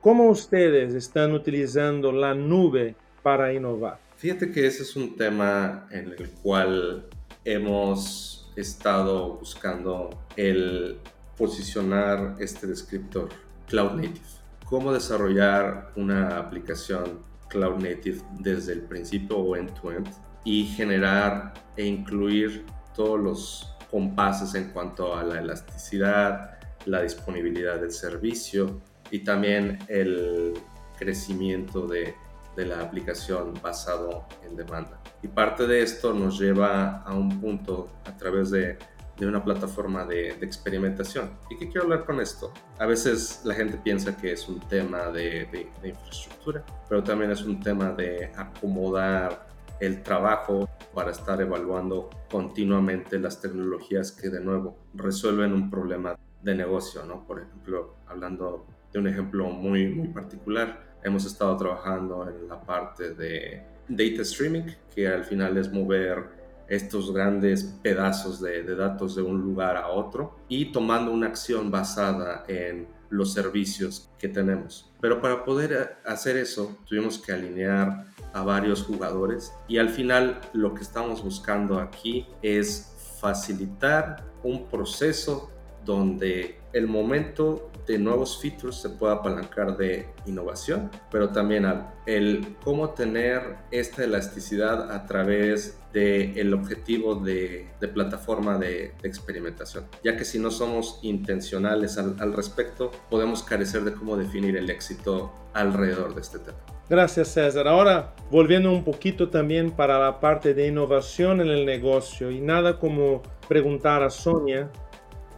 ¿Cómo 0.00 0.30
ustedes 0.30 0.94
están 0.94 1.32
utilizando 1.32 2.10
la 2.10 2.34
nube 2.34 2.94
para 3.22 3.52
innovar? 3.52 3.98
Fíjate 4.16 4.50
que 4.50 4.66
ese 4.66 4.82
es 4.82 4.96
un 4.96 5.16
tema 5.16 5.86
en 5.90 6.12
el 6.12 6.30
cual 6.42 7.06
hemos 7.44 8.50
estado 8.56 9.34
buscando 9.34 10.10
el 10.36 10.98
posicionar 11.36 12.36
este 12.38 12.66
descriptor 12.66 13.28
Cloud 13.66 13.92
Native. 13.92 14.20
Cómo 14.64 14.92
desarrollar 14.92 15.92
una 15.96 16.38
aplicación 16.38 17.29
Cloud 17.50 17.82
Native 17.82 18.22
desde 18.38 18.72
el 18.72 18.80
principio 18.82 19.36
o 19.38 19.56
end-to-end 19.56 20.08
y 20.44 20.64
generar 20.64 21.52
e 21.76 21.84
incluir 21.84 22.64
todos 22.94 23.20
los 23.20 23.76
compases 23.90 24.54
en 24.54 24.70
cuanto 24.70 25.14
a 25.14 25.22
la 25.22 25.40
elasticidad, 25.40 26.58
la 26.86 27.02
disponibilidad 27.02 27.78
del 27.78 27.92
servicio 27.92 28.80
y 29.10 29.18
también 29.18 29.78
el 29.88 30.54
crecimiento 30.96 31.86
de 31.86 32.14
de 32.56 32.66
la 32.66 32.80
aplicación 32.80 33.54
basado 33.62 34.26
en 34.44 34.56
demanda. 34.56 35.00
Y 35.22 35.28
parte 35.28 35.66
de 35.66 35.82
esto 35.82 36.12
nos 36.12 36.38
lleva 36.38 37.02
a 37.02 37.14
un 37.14 37.40
punto 37.40 37.88
a 38.04 38.16
través 38.16 38.50
de, 38.50 38.78
de 39.20 39.26
una 39.26 39.44
plataforma 39.44 40.04
de, 40.06 40.30
experimentación. 40.40 41.30
¿Y 41.50 41.56
qué 41.56 41.68
quiero 41.68 41.82
hablar 41.82 42.04
con 42.06 42.20
esto? 42.20 42.52
A 42.78 42.86
veces 42.86 43.42
la 43.44 43.54
gente 43.54 43.76
piensa 43.76 44.16
que 44.16 44.32
es 44.32 44.48
un 44.48 44.58
tema 44.60 45.10
de, 45.10 45.46
de 45.82 45.88
infraestructura, 45.88 46.64
pero 46.88 47.04
también 47.04 47.30
es 47.30 47.42
un 47.42 47.60
tema 47.60 47.92
de 47.92 48.32
acomodar 48.34 49.46
el 49.78 50.02
trabajo 50.02 50.68
para 50.94 51.10
estar 51.10 51.40
evaluando 51.40 52.10
continuamente 52.30 53.18
las 53.18 53.40
tecnologías 53.40 54.10
que 54.12 54.28
de 54.28 54.40
nuevo 54.40 54.76
resuelven 54.94 55.52
un 55.52 55.70
problema 55.70 56.16
de 56.42 56.54
negocio, 56.54 57.04
¿no? 57.04 57.26
Por 57.26 57.42
ejemplo, 57.42 57.96
hablando 58.06 58.66
de 58.92 58.98
un 58.98 59.06
ejemplo 59.06 59.48
muy, 59.50 59.88
muy 59.88 60.08
particular, 60.08 60.96
hemos 61.02 61.24
estado 61.24 61.56
trabajando 61.56 62.28
en 62.28 62.48
la 62.48 62.60
parte 62.60 63.14
de 63.14 63.62
data 63.88 64.22
streaming, 64.22 64.72
que 64.94 65.08
al 65.08 65.24
final 65.24 65.56
es 65.56 65.72
mover 65.72 66.39
estos 66.70 67.12
grandes 67.12 67.64
pedazos 67.82 68.40
de, 68.40 68.62
datos 68.62 69.16
de 69.16 69.22
un 69.22 69.42
lugar 69.42 69.76
a 69.76 69.88
otro 69.88 70.36
y 70.48 70.72
tomando 70.72 71.12
una 71.12 71.26
acción 71.26 71.70
basada 71.70 72.44
en 72.48 72.88
los 73.10 73.32
servicios 73.32 74.08
que 74.18 74.28
tenemos. 74.28 74.88
Pero 75.00 75.20
para 75.20 75.44
poder 75.44 75.98
hacer 76.06 76.36
eso 76.36 76.78
tuvimos 76.88 77.18
que 77.18 77.32
alinear 77.32 78.06
a 78.32 78.42
varios 78.42 78.84
jugadores 78.84 79.52
y 79.66 79.78
al 79.78 79.88
final 79.88 80.40
lo 80.52 80.72
que 80.72 80.82
estamos 80.82 81.22
buscando 81.22 81.80
aquí 81.80 82.26
es 82.40 82.94
facilitar 83.20 84.24
un 84.44 84.68
proceso 84.68 85.50
donde 85.84 86.60
el 86.72 86.86
momento 86.86 87.70
de 87.88 87.98
nuevos 87.98 88.40
features 88.40 88.76
se 88.76 88.90
puede 88.90 89.14
apalancar 89.14 89.76
de 89.76 90.08
innovación, 90.26 90.88
pero 91.10 91.30
también 91.30 91.66
el 92.06 92.56
cómo 92.62 92.90
tener 92.90 93.56
esta 93.72 94.04
elasticidad 94.04 94.92
a 94.92 95.06
través 95.06 95.79
del 95.92 96.38
el 96.38 96.54
objetivo 96.54 97.16
de, 97.16 97.68
plataforma 97.92 98.58
de, 98.58 98.92
experimentación, 99.02 99.86
ya 100.04 100.16
que 100.16 100.24
si 100.24 100.38
no 100.38 100.50
somos 100.50 101.00
intencionales 101.02 101.98
al, 101.98 102.16
al 102.20 102.32
respecto, 102.32 102.90
podemos 103.08 103.42
carecer 103.42 103.84
de 103.84 103.92
cómo 103.92 104.16
definir 104.16 104.56
el 104.56 104.70
éxito 104.70 105.32
alrededor 105.52 106.14
de 106.14 106.20
este 106.20 106.38
tema. 106.38 106.58
Gracias 106.88 107.28
César. 107.28 107.68
Ahora 107.68 108.14
volviendo 108.30 108.72
un 108.72 108.82
poquito 108.82 109.30
también 109.30 109.70
para 109.70 109.98
la 109.98 110.18
parte 110.18 110.54
de 110.54 110.66
innovación 110.66 111.40
en 111.40 111.48
el 111.48 111.64
negocio 111.64 112.30
y 112.30 112.40
nada 112.40 112.78
como 112.78 113.22
preguntar 113.48 114.02
a 114.02 114.10
Sonia, 114.10 114.70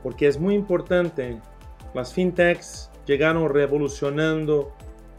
porque 0.02 0.28
es 0.28 0.38
muy 0.38 0.54
importante 0.54 1.38
las 1.94 2.14
fintechs 2.14 2.90
llegaron 3.06 3.52
revolucionando 3.52 4.72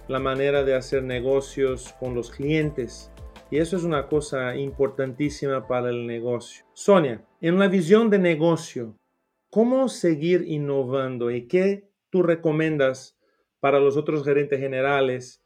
la 0.07 0.19
manera 0.19 0.63
de 0.63 0.75
hacer 0.75 1.03
negocios 1.03 1.93
con 1.99 2.15
los 2.15 2.31
clientes 2.31 3.11
y 3.53 3.59
eso 3.59 3.77
es 3.77 3.83
una 3.83 4.07
cosa 4.07 4.55
importantísima 4.55 5.67
para 5.67 5.91
el 5.91 6.07
negocio. 6.07 6.65
Sonia, 6.73 7.23
en 7.39 7.59
la 7.59 7.67
visión 7.67 8.09
de 8.09 8.17
negocio, 8.17 8.95
¿cómo 9.51 9.89
seguir 9.89 10.43
innovando 10.47 11.29
y 11.29 11.47
qué 11.47 11.87
tú 12.09 12.23
recomiendas 12.23 13.15
para 13.59 13.79
los 13.79 13.95
otros 13.95 14.23
gerentes 14.23 14.59
generales? 14.59 15.39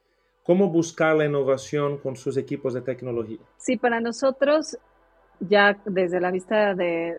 ¿Cómo 0.44 0.70
buscar 0.70 1.18
la 1.18 1.26
innovación 1.26 1.98
con 1.98 2.16
sus 2.16 2.38
equipos 2.38 2.74
de 2.74 2.80
tecnología? 2.80 3.40
Sí, 3.58 3.76
para 3.76 4.00
nosotros, 4.00 4.78
ya 5.42 5.78
desde 5.84 6.22
la 6.22 6.32
vista 6.32 6.76
de 6.76 7.18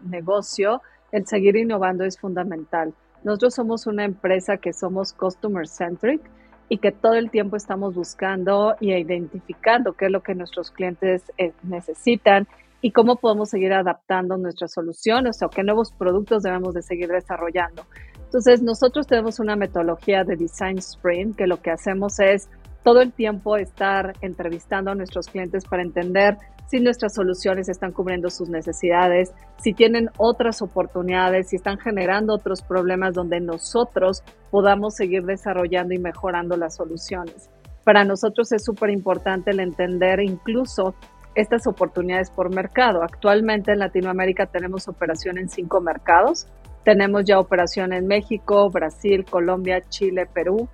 negocio, 0.00 0.82
el 1.12 1.26
seguir 1.26 1.56
innovando 1.56 2.04
es 2.04 2.18
fundamental. 2.18 2.92
Nosotros 3.24 3.54
somos 3.54 3.86
una 3.86 4.04
empresa 4.04 4.58
que 4.58 4.74
somos 4.74 5.14
customer 5.14 5.66
centric 5.66 6.20
y 6.68 6.78
que 6.78 6.92
todo 6.92 7.14
el 7.14 7.30
tiempo 7.30 7.56
estamos 7.56 7.94
buscando 7.94 8.76
y 8.80 8.92
identificando 8.92 9.92
qué 9.92 10.06
es 10.06 10.10
lo 10.10 10.22
que 10.22 10.34
nuestros 10.34 10.70
clientes 10.70 11.22
eh, 11.38 11.52
necesitan 11.62 12.46
y 12.80 12.90
cómo 12.90 13.16
podemos 13.16 13.50
seguir 13.50 13.72
adaptando 13.72 14.36
nuestras 14.36 14.72
soluciones 14.72 15.42
o 15.42 15.48
qué 15.48 15.62
nuevos 15.62 15.92
productos 15.92 16.42
debemos 16.42 16.74
de 16.74 16.82
seguir 16.82 17.08
desarrollando. 17.08 17.84
Entonces, 18.24 18.62
nosotros 18.62 19.06
tenemos 19.06 19.38
una 19.38 19.56
metodología 19.56 20.24
de 20.24 20.36
Design 20.36 20.78
Sprint 20.78 21.36
que 21.36 21.46
lo 21.46 21.62
que 21.62 21.70
hacemos 21.70 22.18
es 22.20 22.48
todo 22.82 23.00
el 23.00 23.12
tiempo 23.12 23.56
estar 23.56 24.12
entrevistando 24.20 24.90
a 24.90 24.94
nuestros 24.94 25.28
clientes 25.28 25.64
para 25.64 25.82
entender 25.82 26.36
si 26.66 26.80
nuestras 26.80 27.14
soluciones 27.14 27.68
están 27.68 27.92
cubriendo 27.92 28.28
sus 28.28 28.48
necesidades, 28.48 29.32
si 29.58 29.72
tienen 29.72 30.10
otras 30.18 30.62
oportunidades, 30.62 31.48
si 31.48 31.56
están 31.56 31.78
generando 31.78 32.34
otros 32.34 32.62
problemas 32.62 33.14
donde 33.14 33.40
nosotros 33.40 34.22
podamos 34.50 34.94
seguir 34.96 35.24
desarrollando 35.24 35.94
y 35.94 35.98
mejorando 35.98 36.56
las 36.56 36.76
soluciones. 36.76 37.50
Para 37.84 38.04
nosotros 38.04 38.50
es 38.52 38.64
súper 38.64 38.90
importante 38.90 39.52
el 39.52 39.60
entender 39.60 40.20
incluso 40.20 40.94
estas 41.36 41.66
oportunidades 41.66 42.30
por 42.30 42.52
mercado. 42.52 43.02
Actualmente 43.02 43.72
en 43.72 43.78
Latinoamérica 43.78 44.46
tenemos 44.46 44.88
operación 44.88 45.38
en 45.38 45.48
cinco 45.48 45.80
mercados. 45.80 46.48
Tenemos 46.84 47.24
ya 47.24 47.38
operación 47.38 47.92
en 47.92 48.06
México, 48.06 48.70
Brasil, 48.70 49.24
Colombia, 49.24 49.82
Chile, 49.88 50.26
Perú 50.32 50.68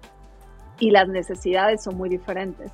y 0.79 0.91
las 0.91 1.09
necesidades 1.09 1.83
son 1.83 1.97
muy 1.97 2.09
diferentes 2.09 2.71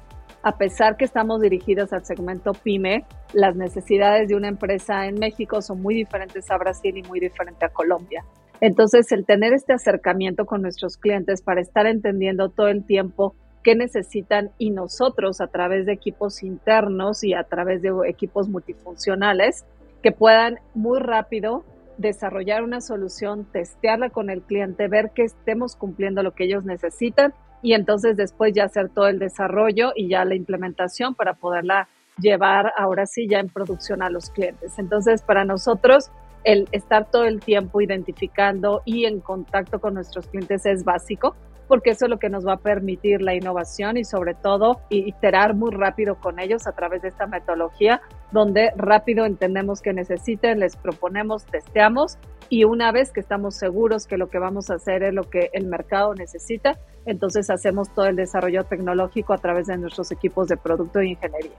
a 0.48 0.56
pesar 0.56 0.96
que 0.96 1.04
estamos 1.04 1.42
dirigidos 1.42 1.92
al 1.92 2.06
segmento 2.06 2.54
pyme, 2.54 3.04
las 3.34 3.54
necesidades 3.54 4.28
de 4.28 4.34
una 4.34 4.48
empresa 4.48 5.04
en 5.04 5.16
México 5.16 5.60
son 5.60 5.82
muy 5.82 5.94
diferentes 5.94 6.50
a 6.50 6.56
Brasil 6.56 6.96
y 6.96 7.02
muy 7.02 7.20
diferentes 7.20 7.62
a 7.62 7.68
Colombia. 7.68 8.24
Entonces, 8.62 9.12
el 9.12 9.26
tener 9.26 9.52
este 9.52 9.74
acercamiento 9.74 10.46
con 10.46 10.62
nuestros 10.62 10.96
clientes 10.96 11.42
para 11.42 11.60
estar 11.60 11.86
entendiendo 11.86 12.48
todo 12.48 12.68
el 12.68 12.86
tiempo 12.86 13.34
qué 13.62 13.74
necesitan 13.74 14.50
y 14.56 14.70
nosotros 14.70 15.42
a 15.42 15.48
través 15.48 15.84
de 15.84 15.92
equipos 15.92 16.42
internos 16.42 17.22
y 17.24 17.34
a 17.34 17.42
través 17.42 17.82
de 17.82 17.90
equipos 18.06 18.48
multifuncionales 18.48 19.66
que 20.02 20.12
puedan 20.12 20.60
muy 20.74 20.98
rápido 20.98 21.62
desarrollar 21.98 22.62
una 22.62 22.80
solución, 22.80 23.44
testearla 23.52 24.08
con 24.08 24.30
el 24.30 24.40
cliente, 24.40 24.88
ver 24.88 25.10
que 25.14 25.24
estemos 25.24 25.76
cumpliendo 25.76 26.22
lo 26.22 26.32
que 26.32 26.44
ellos 26.44 26.64
necesitan 26.64 27.34
y 27.62 27.74
entonces 27.74 28.16
después 28.16 28.52
ya 28.54 28.64
hacer 28.64 28.88
todo 28.88 29.08
el 29.08 29.18
desarrollo 29.18 29.92
y 29.94 30.08
ya 30.08 30.24
la 30.24 30.34
implementación 30.34 31.14
para 31.14 31.34
poderla 31.34 31.88
llevar 32.18 32.72
ahora 32.76 33.06
sí 33.06 33.28
ya 33.28 33.38
en 33.38 33.48
producción 33.48 34.02
a 34.02 34.10
los 34.10 34.30
clientes. 34.30 34.78
Entonces, 34.78 35.22
para 35.22 35.44
nosotros, 35.44 36.10
el 36.44 36.68
estar 36.72 37.10
todo 37.10 37.24
el 37.24 37.40
tiempo 37.40 37.80
identificando 37.80 38.82
y 38.84 39.04
en 39.04 39.20
contacto 39.20 39.80
con 39.80 39.94
nuestros 39.94 40.26
clientes 40.28 40.66
es 40.66 40.84
básico, 40.84 41.36
porque 41.66 41.90
eso 41.90 42.06
es 42.06 42.10
lo 42.10 42.18
que 42.18 42.30
nos 42.30 42.46
va 42.46 42.54
a 42.54 42.58
permitir 42.58 43.20
la 43.20 43.34
innovación 43.34 43.98
y 43.98 44.04
sobre 44.04 44.34
todo 44.34 44.80
iterar 44.88 45.54
muy 45.54 45.70
rápido 45.70 46.16
con 46.16 46.38
ellos 46.38 46.66
a 46.66 46.72
través 46.72 47.02
de 47.02 47.08
esta 47.08 47.26
metodología, 47.26 48.00
donde 48.32 48.72
rápido 48.76 49.26
entendemos 49.26 49.82
que 49.82 49.92
necesiten, 49.92 50.60
les 50.60 50.76
proponemos, 50.76 51.44
testeamos 51.44 52.18
y 52.48 52.64
una 52.64 52.92
vez 52.92 53.12
que 53.12 53.20
estamos 53.20 53.54
seguros 53.54 54.06
que 54.06 54.16
lo 54.16 54.28
que 54.28 54.38
vamos 54.38 54.70
a 54.70 54.74
hacer 54.74 55.02
es 55.02 55.12
lo 55.12 55.24
que 55.24 55.50
el 55.52 55.66
mercado 55.66 56.14
necesita, 56.14 56.78
entonces 57.04 57.50
hacemos 57.50 57.92
todo 57.94 58.06
el 58.06 58.16
desarrollo 58.16 58.64
tecnológico 58.64 59.32
a 59.32 59.38
través 59.38 59.66
de 59.66 59.76
nuestros 59.76 60.10
equipos 60.12 60.48
de 60.48 60.56
producto 60.56 61.00
e 61.00 61.08
ingeniería. 61.08 61.52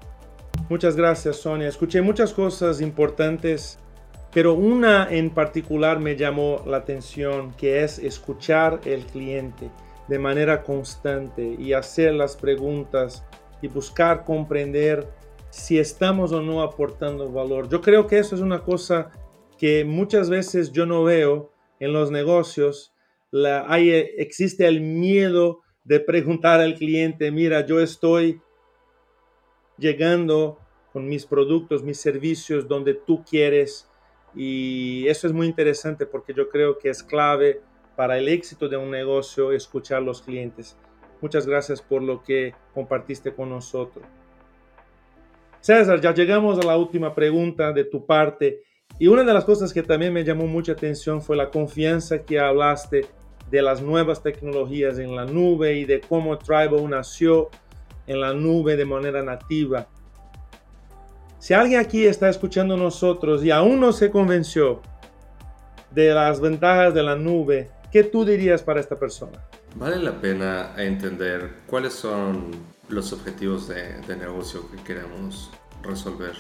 Muchas 0.70 0.96
gracias, 0.96 1.38
Sonia. 1.38 1.68
Escuché 1.68 2.02
muchas 2.02 2.34
cosas 2.34 2.82
importantes, 2.82 3.80
pero 4.32 4.54
una 4.54 5.08
en 5.10 5.32
particular 5.32 6.00
me 6.00 6.16
llamó 6.16 6.62
la 6.66 6.78
atención, 6.78 7.54
que 7.54 7.84
es 7.84 8.00
escuchar 8.00 8.80
el 8.86 9.06
cliente 9.06 9.70
de 10.08 10.20
manera 10.20 10.64
constante 10.64 11.44
y 11.44 11.74
hacer 11.74 12.14
las 12.14 12.36
preguntas 12.36 13.24
y 13.62 13.68
buscar 13.68 14.26
comprender 14.26 15.08
si 15.50 15.80
estamos 15.80 16.32
o 16.32 16.42
no 16.42 16.62
aportando 16.62 17.32
valor. 17.32 17.70
Yo 17.70 17.82
creo 17.82 18.08
que 18.08 18.20
eso 18.20 18.36
es 18.36 18.42
una 18.42 18.60
cosa 18.60 19.10
que 19.60 19.84
muchas 19.84 20.30
veces 20.30 20.72
yo 20.72 20.86
no 20.86 21.04
veo 21.04 21.52
en 21.80 21.94
los 21.94 22.10
negocios. 22.10 22.94
La, 23.30 23.66
hay, 23.72 23.92
existe 23.92 24.66
el 24.66 24.82
miedo 24.82 25.62
de 25.84 26.00
preguntar 26.00 26.62
al 26.62 26.76
cliente, 26.76 27.30
mira, 27.30 27.66
yo 27.66 27.80
estoy 27.82 28.42
llegando 29.78 30.60
con 30.94 31.08
mis 31.08 31.26
productos, 31.26 31.84
mis 31.84 32.00
servicios 32.00 32.68
donde 32.68 32.94
tú 32.94 33.24
quieres. 33.24 33.90
Y 34.34 35.06
eso 35.08 35.28
es 35.28 35.34
muy 35.34 35.48
interesante 35.48 36.06
porque 36.06 36.34
yo 36.34 36.50
creo 36.50 36.80
que 36.80 36.90
es 36.90 37.04
clave 37.04 37.62
para 37.96 38.18
el 38.18 38.30
éxito 38.30 38.70
de 38.70 38.78
un 38.78 38.90
negocio 38.90 39.52
escuchar 39.52 39.98
a 39.98 40.02
los 40.02 40.22
clientes. 40.22 40.78
Muchas 41.22 41.46
gracias 41.46 41.82
por 41.82 42.02
lo 42.02 42.24
que 42.24 42.54
compartiste 42.74 43.34
con 43.34 43.50
nosotros. 43.50 44.06
César, 45.60 46.00
ya 46.00 46.14
llegamos 46.14 46.58
a 46.60 46.66
la 46.66 46.78
última 46.78 47.14
pregunta 47.14 47.74
de 47.74 47.84
tu 47.84 48.06
parte. 48.06 48.64
Y 48.98 49.08
una 49.08 49.24
de 49.24 49.34
las 49.34 49.46
cosas 49.46 49.74
que 49.74 49.84
también 49.84 50.14
me 50.14 50.24
llamó 50.24 50.48
mucha 50.48 50.74
atención 50.74 51.22
fue 51.22 51.36
la 51.36 51.50
confianza 51.50 52.20
que 52.20 52.40
hablaste 52.40 53.06
de 53.50 53.62
las 53.62 53.82
nuevas 53.82 54.22
tecnologías 54.22 55.00
en 55.00 55.16
la 55.16 55.26
nube 55.26 55.76
y 55.76 55.86
de 55.86 56.02
cómo 56.02 56.38
Tribal 56.38 56.90
nació 56.90 57.50
en 58.08 58.20
la 58.22 58.34
nube 58.34 58.76
de 58.76 58.86
manera 58.86 59.24
nativa. 59.24 59.88
Si 61.38 61.54
alguien 61.54 61.80
aquí 61.80 62.06
está 62.06 62.30
escuchando 62.30 62.76
nosotros 62.76 63.44
y 63.44 63.52
aún 63.52 63.80
no 63.80 63.94
se 63.94 64.12
convenció 64.12 64.82
de 65.92 66.14
las 66.14 66.42
ventajas 66.42 66.94
de 66.94 67.04
la 67.04 67.16
nube, 67.16 67.70
¿Qué 67.92 68.04
tú 68.04 68.24
dirías 68.24 68.62
para 68.62 68.80
esta 68.80 69.00
persona? 69.00 69.40
Vale 69.76 69.98
la 69.98 70.22
pena 70.22 70.74
entender 70.78 71.62
cuáles 71.66 71.94
son 71.94 72.52
los 72.88 73.12
objetivos 73.14 73.68
de, 73.68 74.16
negocio 74.16 74.70
que 74.70 74.78
queremos 74.84 75.50
resolver. 75.82 76.34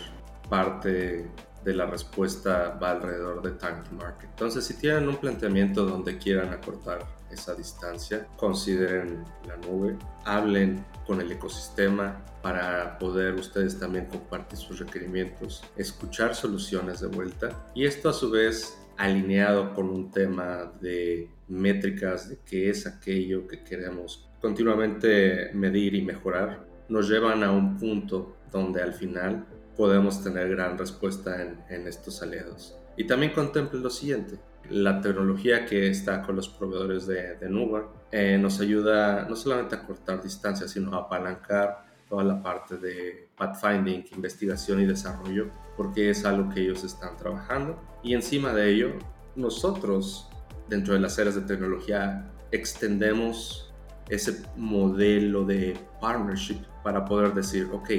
Parte 0.47 1.25
de 1.69 1.75
la 1.75 1.85
respuesta 1.85 2.77
va 2.81 2.91
alrededor 2.91 3.43
de 3.43 3.51
time 3.51 3.83
to 3.87 3.95
market. 3.95 4.27
Entonces, 4.31 4.65
si 4.65 4.73
tienen 4.73 5.07
un 5.07 5.17
planteamiento 5.17 5.85
donde 5.85 6.17
quieran 6.17 6.51
acortar 6.51 7.05
esa 7.29 7.53
distancia, 7.53 8.25
consideren 8.37 9.23
la 9.47 9.55
nube, 9.57 9.95
hablen 10.25 10.83
con 11.05 11.21
el 11.21 11.31
ecosistema 11.31 12.25
para 12.41 12.97
poder 12.97 13.35
ustedes 13.35 13.79
también 13.79 14.05
compartir 14.05 14.57
sus 14.57 14.79
requerimientos, 14.79 15.63
escuchar 15.75 16.33
soluciones 16.33 17.01
de 17.01 17.07
vuelta 17.07 17.49
y 17.75 17.85
esto 17.85 18.09
a 18.09 18.13
su 18.13 18.31
vez 18.31 18.75
alineado 18.97 19.75
con 19.75 19.89
un 19.89 20.11
tema 20.11 20.71
de 20.81 21.29
métricas 21.47 22.29
de 22.29 22.39
qué 22.45 22.69
es 22.69 22.87
aquello 22.87 23.47
que 23.47 23.63
queremos 23.63 24.27
continuamente 24.41 25.51
medir 25.53 25.93
y 25.95 26.01
mejorar, 26.01 26.65
nos 26.87 27.09
llevan 27.09 27.43
a 27.43 27.51
un 27.51 27.77
punto 27.77 28.37
donde 28.51 28.81
al 28.81 28.93
final 28.93 29.45
podemos 29.79 30.21
tener 30.21 30.49
gran 30.49 30.77
respuesta 30.77 31.41
en, 31.41 31.87
estos 31.87 32.21
aliados. 32.21 32.75
Y 32.97 33.07
también 33.07 33.31
contemple 33.31 33.79
lo 33.79 33.89
siguiente, 33.89 34.37
la 34.69 34.99
tecnología 34.99 35.65
que 35.65 35.87
está 35.87 36.21
con 36.21 36.35
los 36.35 36.49
proveedores 36.49 37.07
de, 37.07 37.37
de 37.37 37.49
nube 37.49 37.85
eh, 38.11 38.37
nos 38.37 38.59
ayuda 38.59 39.25
no 39.29 39.37
solamente 39.37 39.75
a 39.75 39.83
cortar 39.87 40.21
distancias, 40.21 40.71
sino 40.71 40.93
a 40.93 41.03
apalancar 41.03 41.85
toda 42.09 42.25
la 42.25 42.43
parte 42.43 42.75
de 42.75 43.29
pathfinding, 43.37 44.03
investigación 44.11 44.81
y 44.81 44.85
desarrollo, 44.85 45.49
porque 45.77 46.09
es 46.09 46.25
algo 46.25 46.49
que 46.53 46.59
ellos 46.59 46.83
están 46.83 47.15
trabajando. 47.15 47.81
Y 48.03 48.15
encima 48.15 48.51
de 48.51 48.71
ello, 48.71 48.89
nosotros, 49.37 50.27
dentro 50.67 50.93
de 50.93 50.99
las 50.99 51.17
áreas 51.19 51.35
de 51.35 51.41
tecnología, 51.43 52.29
extendemos 52.51 53.73
ese 54.09 54.43
modelo 54.57 55.45
de 55.45 55.77
partnership 56.01 56.59
para 56.83 57.05
poder 57.05 57.33
decir, 57.33 57.69
ok, 57.71 57.89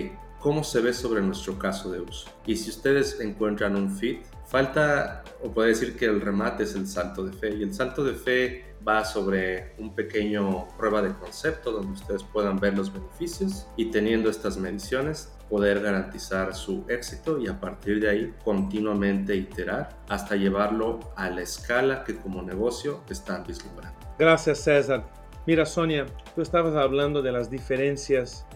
¿cómo 0.41 0.65
se 0.65 0.81
ve 0.81 0.93
sobre 0.93 1.21
nuestro 1.21 1.59
caso 1.59 1.91
de 1.91 2.01
uso? 2.01 2.29
Y 2.47 2.57
si 2.57 2.71
ustedes 2.71 3.21
encuentran 3.21 3.77
un 3.77 3.91
fit, 3.91 4.25
falta, 4.47 5.23
o 5.43 5.51
puede 5.53 5.69
decir 5.69 5.97
que 5.97 6.07
el 6.07 6.21
remate 6.21 6.65
es 6.65 6.75
el 6.75 6.87
salto 6.89 7.25
de 7.25 7.33
fe. 7.33 7.55
Y 7.55 7.63
el 7.63 7.73
salto 7.73 8.03
de 8.03 8.15
fe 8.15 8.65
va 8.87 9.05
sobre 9.05 9.75
un 9.79 9.95
pequeño 9.95 10.69
prueba 10.79 11.03
de 11.03 11.13
concepto 11.13 11.71
donde 11.71 11.93
ustedes 11.93 12.23
puedan 12.25 12.59
ver 12.59 12.77
los 12.77 12.93
beneficios 12.93 13.67
y 13.77 13.91
teniendo 13.91 14.31
estas 14.31 14.57
mediciones 14.57 15.33
poder 15.51 15.83
garantizar 15.83 16.55
su 16.55 16.85
éxito 16.89 17.39
y 17.39 17.49
a 17.49 17.61
partir 17.61 18.01
de 18.01 18.09
ahí 18.09 18.35
continuamente 18.43 19.37
iterar 19.37 19.99
hasta 20.09 20.37
llevarlo 20.37 21.01
a 21.17 21.29
la 21.29 21.43
escala 21.43 22.05
que 22.05 22.17
como 22.17 22.41
negocio 22.41 23.03
están 23.11 23.45
vislumbrando. 23.47 23.99
Gracias 24.19 24.61
César. 24.61 25.05
Mira 25.47 25.67
Sonia, 25.67 26.07
tú 26.35 26.41
estabas 26.41 26.75
hablando 26.75 27.21
de 27.21 27.33
las 27.33 27.51
diferencias 27.51 28.47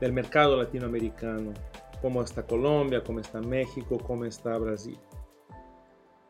del 0.00 0.12
mercado 0.12 0.56
latinoamericano, 0.56 1.52
cómo 2.00 2.22
está 2.22 2.42
Colombia, 2.44 3.02
cómo 3.04 3.20
está 3.20 3.40
México, 3.40 3.98
cómo 3.98 4.24
está 4.24 4.56
Brasil. 4.58 4.98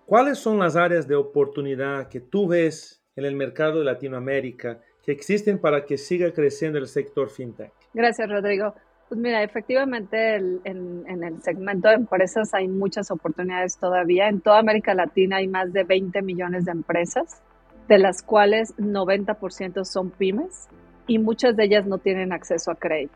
¿Cuáles 0.06 0.38
son 0.38 0.58
las 0.58 0.74
áreas 0.74 1.06
de 1.06 1.16
oportunidad 1.16 2.08
que 2.08 2.20
tú 2.20 2.48
ves 2.48 3.02
en 3.14 3.26
el 3.26 3.36
mercado 3.36 3.80
de 3.80 3.84
Latinoamérica 3.84 4.80
que 5.02 5.12
existen 5.12 5.58
para 5.58 5.84
que 5.84 5.98
siga 5.98 6.32
creciendo 6.32 6.78
el 6.78 6.86
sector 6.86 7.28
fintech? 7.28 7.72
Gracias, 7.92 8.28
Rodrigo. 8.28 8.74
Pues 9.08 9.20
mira, 9.20 9.42
efectivamente 9.42 10.36
en, 10.36 10.60
en, 10.64 11.24
el 11.24 11.42
segmento 11.42 11.88
de 11.88 11.94
empresas 11.94 12.52
hay 12.52 12.68
muchas 12.68 13.10
oportunidades 13.10 13.78
todavía. 13.78 14.28
En 14.28 14.40
toda 14.40 14.58
América 14.58 14.94
Latina 14.94 15.36
hay 15.36 15.48
más 15.48 15.72
de 15.72 15.84
20 15.84 16.20
millones 16.22 16.66
de 16.66 16.72
empresas, 16.72 17.42
de 17.88 17.98
las 17.98 18.22
cuales 18.22 18.76
90% 18.76 19.84
son 19.84 20.10
pymes 20.10 20.68
y 21.06 21.18
muchas 21.18 21.56
de 21.56 21.64
ellas 21.64 21.86
no 21.86 21.98
tienen 21.98 22.32
acceso 22.32 22.70
a 22.70 22.74
crédito. 22.74 23.14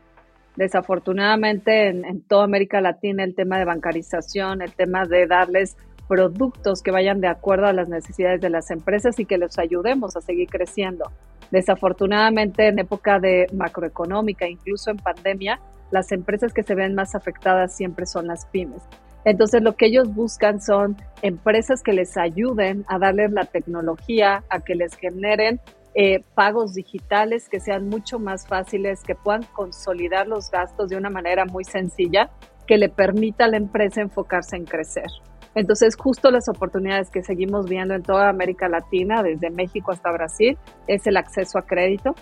Desafortunadamente 0.55 1.87
en, 1.87 2.21
toda 2.21 2.43
América 2.43 2.79
Latina 2.79 3.23
el 3.23 3.35
tema 3.35 3.57
de 3.57 3.65
bancarización, 3.65 4.61
el 4.61 4.71
tema 4.71 5.05
de 5.05 5.25
darles 5.25 5.75
productos 6.07 6.81
que 6.81 6.91
vayan 6.91 7.21
de 7.21 7.27
acuerdo 7.27 7.65
a 7.65 7.73
las 7.73 7.89
necesidades 7.89 8.39
de 8.41 8.49
las 8.49 8.69
empresas 8.69 9.19
y 9.19 9.25
que 9.25 9.37
los 9.37 9.57
ayudemos 9.57 10.15
a 10.15 10.21
seguir 10.21 10.47
creciendo. 10.49 11.11
Desafortunadamente, 11.49 12.67
en 12.67 12.79
época 12.79 13.19
de 13.19 13.47
macroeconómica, 13.53 14.47
incluso 14.47 14.91
en 14.91 14.97
pandemia, 14.97 15.59
las 15.91 16.11
empresas 16.11 16.53
que 16.53 16.63
se 16.63 16.75
ven 16.75 16.93
más 16.93 17.15
afectadas 17.15 17.75
siempre 17.75 18.05
son 18.05 18.27
las 18.27 18.45
pymes. 18.47 18.81
Entonces, 19.25 19.61
lo 19.61 19.75
que 19.75 19.85
ellos 19.85 20.13
buscan 20.13 20.61
son 20.61 20.97
empresas 21.21 21.81
que 21.81 21.93
les 21.93 22.17
ayuden 22.17 22.83
a 22.87 22.99
darles 22.99 23.31
la 23.31 23.45
tecnología, 23.45 24.43
a 24.49 24.59
que 24.59 24.75
les 24.75 24.95
generen 24.95 25.59
eh, 25.95 26.23
pagos 26.33 26.73
digitales 26.73 27.49
que 27.49 27.59
sean 27.59 27.87
mucho 27.87 28.19
más 28.19 28.47
fáciles, 28.47 29.03
que 29.03 29.15
puedan 29.15 29.43
consolidar 29.53 30.27
los 30.27 30.49
gastos 30.49 30.89
de 30.89 30.97
una 30.97 31.09
manera 31.09 31.45
muy 31.45 31.63
sencilla, 31.63 32.31
que 32.65 32.77
le 32.77 32.89
permita 32.89 33.45
a 33.45 33.47
la 33.47 33.57
empresa 33.57 34.01
enfocarse 34.01 34.55
en 34.55 34.65
crecer. 34.65 35.07
Entonces, 35.55 35.95
justo 35.95 36.31
las 36.31 36.49
oportunidades 36.49 37.11
que 37.11 37.21
seguimos 37.21 37.69
viendo 37.69 37.93
en 37.93 38.01
toda 38.01 38.29
América 38.29 38.67
Latina, 38.67 39.21
desde 39.21 39.51
México 39.51 39.91
hasta 39.91 40.11
Brasil, 40.11 40.57
es 40.87 41.05
el 41.05 41.17
acceso 41.17 41.59
a 41.59 41.61
crédito. 41.61 42.15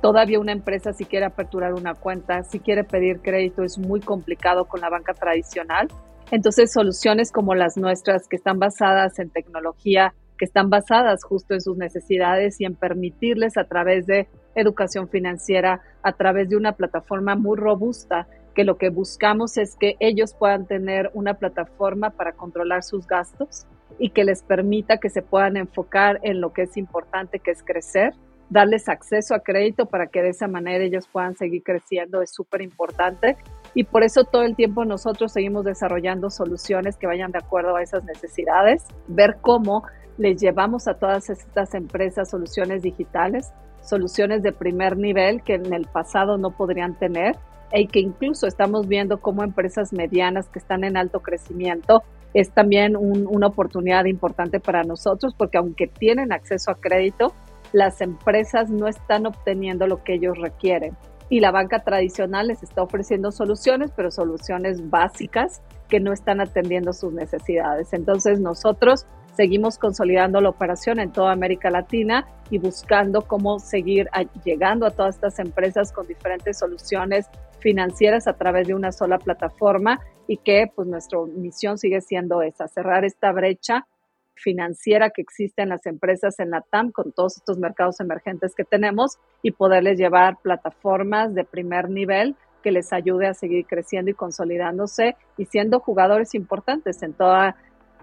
Todavía 0.00 0.40
una 0.40 0.52
empresa 0.52 0.92
si 0.92 1.04
quiere 1.04 1.26
aperturar 1.26 1.74
una 1.74 1.94
cuenta, 1.94 2.44
si 2.44 2.60
quiere 2.60 2.84
pedir 2.84 3.20
crédito, 3.20 3.62
es 3.62 3.78
muy 3.78 4.00
complicado 4.00 4.64
con 4.66 4.80
la 4.80 4.88
banca 4.88 5.12
tradicional. 5.12 5.88
Entonces, 6.30 6.72
soluciones 6.72 7.30
como 7.30 7.54
las 7.54 7.76
nuestras, 7.76 8.26
que 8.26 8.36
están 8.36 8.58
basadas 8.58 9.18
en 9.18 9.28
tecnología, 9.30 10.14
que 10.38 10.44
están 10.44 10.70
basadas 10.70 11.24
justo 11.24 11.54
en 11.54 11.60
sus 11.60 11.76
necesidades 11.76 12.60
y 12.60 12.64
en 12.64 12.74
permitirles 12.74 13.56
a 13.56 13.64
través 13.64 14.06
de 14.06 14.28
educación 14.54 15.08
financiera, 15.08 15.82
a 16.02 16.12
través 16.12 16.48
de 16.48 16.56
una 16.56 16.72
plataforma 16.72 17.34
muy 17.34 17.56
robusta 17.56 18.26
que 18.54 18.64
lo 18.64 18.76
que 18.76 18.88
buscamos 18.88 19.56
es 19.56 19.76
que 19.76 19.96
ellos 20.00 20.34
puedan 20.34 20.66
tener 20.66 21.10
una 21.14 21.34
plataforma 21.34 22.10
para 22.10 22.32
controlar 22.32 22.82
sus 22.82 23.06
gastos 23.06 23.66
y 24.00 24.10
que 24.10 24.24
les 24.24 24.42
permita 24.42 24.98
que 24.98 25.10
se 25.10 25.22
puedan 25.22 25.56
enfocar 25.56 26.18
en 26.22 26.40
lo 26.40 26.52
que 26.52 26.62
es 26.62 26.76
importante, 26.76 27.38
que 27.38 27.52
es 27.52 27.62
crecer, 27.62 28.14
darles 28.50 28.88
acceso 28.88 29.34
a 29.34 29.40
crédito 29.40 29.86
para 29.86 30.08
que 30.08 30.22
de 30.22 30.30
esa 30.30 30.48
manera 30.48 30.82
ellos 30.82 31.06
puedan 31.06 31.36
seguir 31.36 31.62
creciendo, 31.62 32.22
es 32.22 32.32
súper 32.32 32.62
importante. 32.62 33.36
Y 33.74 33.84
por 33.84 34.02
eso 34.02 34.24
todo 34.24 34.42
el 34.42 34.56
tiempo 34.56 34.84
nosotros 34.84 35.32
seguimos 35.32 35.64
desarrollando 35.64 36.30
soluciones 36.30 36.96
que 36.96 37.06
vayan 37.06 37.30
de 37.30 37.38
acuerdo 37.38 37.76
a 37.76 37.82
esas 37.82 38.04
necesidades, 38.04 38.84
ver 39.06 39.36
cómo 39.40 39.84
les 40.18 40.40
llevamos 40.40 40.88
a 40.88 40.94
todas 40.94 41.30
estas 41.30 41.74
empresas 41.74 42.28
soluciones 42.28 42.82
digitales, 42.82 43.52
soluciones 43.80 44.42
de 44.42 44.52
primer 44.52 44.98
nivel 44.98 45.42
que 45.42 45.54
en 45.54 45.72
el 45.72 45.86
pasado 45.86 46.36
no 46.36 46.50
podrían 46.50 46.98
tener 46.98 47.36
y 47.72 47.86
que 47.86 48.00
incluso 48.00 48.46
estamos 48.46 48.88
viendo 48.88 49.20
cómo 49.20 49.44
empresas 49.44 49.92
medianas 49.92 50.48
que 50.48 50.58
están 50.58 50.84
en 50.84 50.96
alto 50.96 51.20
crecimiento 51.20 52.02
es 52.34 52.50
también 52.50 52.96
una 52.96 53.46
oportunidad 53.46 54.04
importante 54.04 54.60
para 54.60 54.82
nosotros 54.82 55.34
porque 55.36 55.58
aunque 55.58 55.86
tienen 55.86 56.32
acceso 56.32 56.70
a 56.70 56.74
crédito, 56.74 57.32
las 57.72 58.00
empresas 58.00 58.70
no 58.70 58.86
están 58.86 59.26
obteniendo 59.26 59.86
lo 59.86 60.02
que 60.02 60.14
ellos 60.14 60.36
requieren. 60.38 60.96
Y 61.30 61.40
la 61.40 61.50
banca 61.50 61.80
tradicional 61.80 62.48
les 62.48 62.62
está 62.62 62.82
ofreciendo 62.82 63.30
soluciones, 63.30 63.92
pero 63.94 64.10
soluciones 64.10 64.88
básicas 64.88 65.62
que 65.88 66.00
no 66.00 66.12
están 66.12 66.40
atendiendo 66.40 66.92
sus 66.92 67.12
necesidades. 67.12 67.92
Entonces 67.92 68.40
nosotros 68.40 69.06
seguimos 69.38 69.78
consolidando 69.78 70.40
la 70.40 70.48
operación 70.48 70.98
en 70.98 71.12
toda 71.12 71.30
América 71.30 71.70
Latina 71.70 72.26
y 72.50 72.58
buscando 72.58 73.22
cómo 73.22 73.60
seguir 73.60 74.08
llegando 74.44 74.84
a 74.84 74.90
todas 74.90 75.14
estas 75.14 75.38
empresas 75.38 75.92
con 75.92 76.08
diferentes 76.08 76.58
soluciones 76.58 77.28
financieras 77.60 78.26
a 78.26 78.32
través 78.32 78.66
de 78.66 78.74
una 78.74 78.90
sola 78.90 79.16
plataforma 79.18 80.00
y 80.26 80.38
que 80.38 80.66
pues 80.74 80.88
nuestra 80.88 81.20
misión 81.36 81.78
sigue 81.78 82.00
siendo 82.00 82.42
esa, 82.42 82.66
cerrar 82.66 83.04
esta 83.04 83.30
brecha 83.30 83.86
financiera 84.34 85.10
que 85.10 85.22
existe 85.22 85.62
en 85.62 85.68
las 85.68 85.86
empresas 85.86 86.40
en 86.40 86.50
la 86.50 86.62
TAM 86.62 86.90
con 86.90 87.12
todos 87.12 87.36
estos 87.36 87.58
mercados 87.58 88.00
emergentes 88.00 88.56
que 88.56 88.64
tenemos 88.64 89.18
y 89.44 89.52
poderles 89.52 90.00
llevar 90.00 90.38
plataformas 90.42 91.32
de 91.36 91.44
primer 91.44 91.90
nivel 91.90 92.34
que 92.64 92.72
les 92.72 92.92
ayude 92.92 93.28
a 93.28 93.34
seguir 93.34 93.66
creciendo 93.66 94.10
y 94.10 94.14
consolidándose 94.14 95.14
y 95.36 95.44
siendo 95.44 95.78
jugadores 95.78 96.34
importantes 96.34 97.04
en 97.04 97.12
toda 97.12 97.54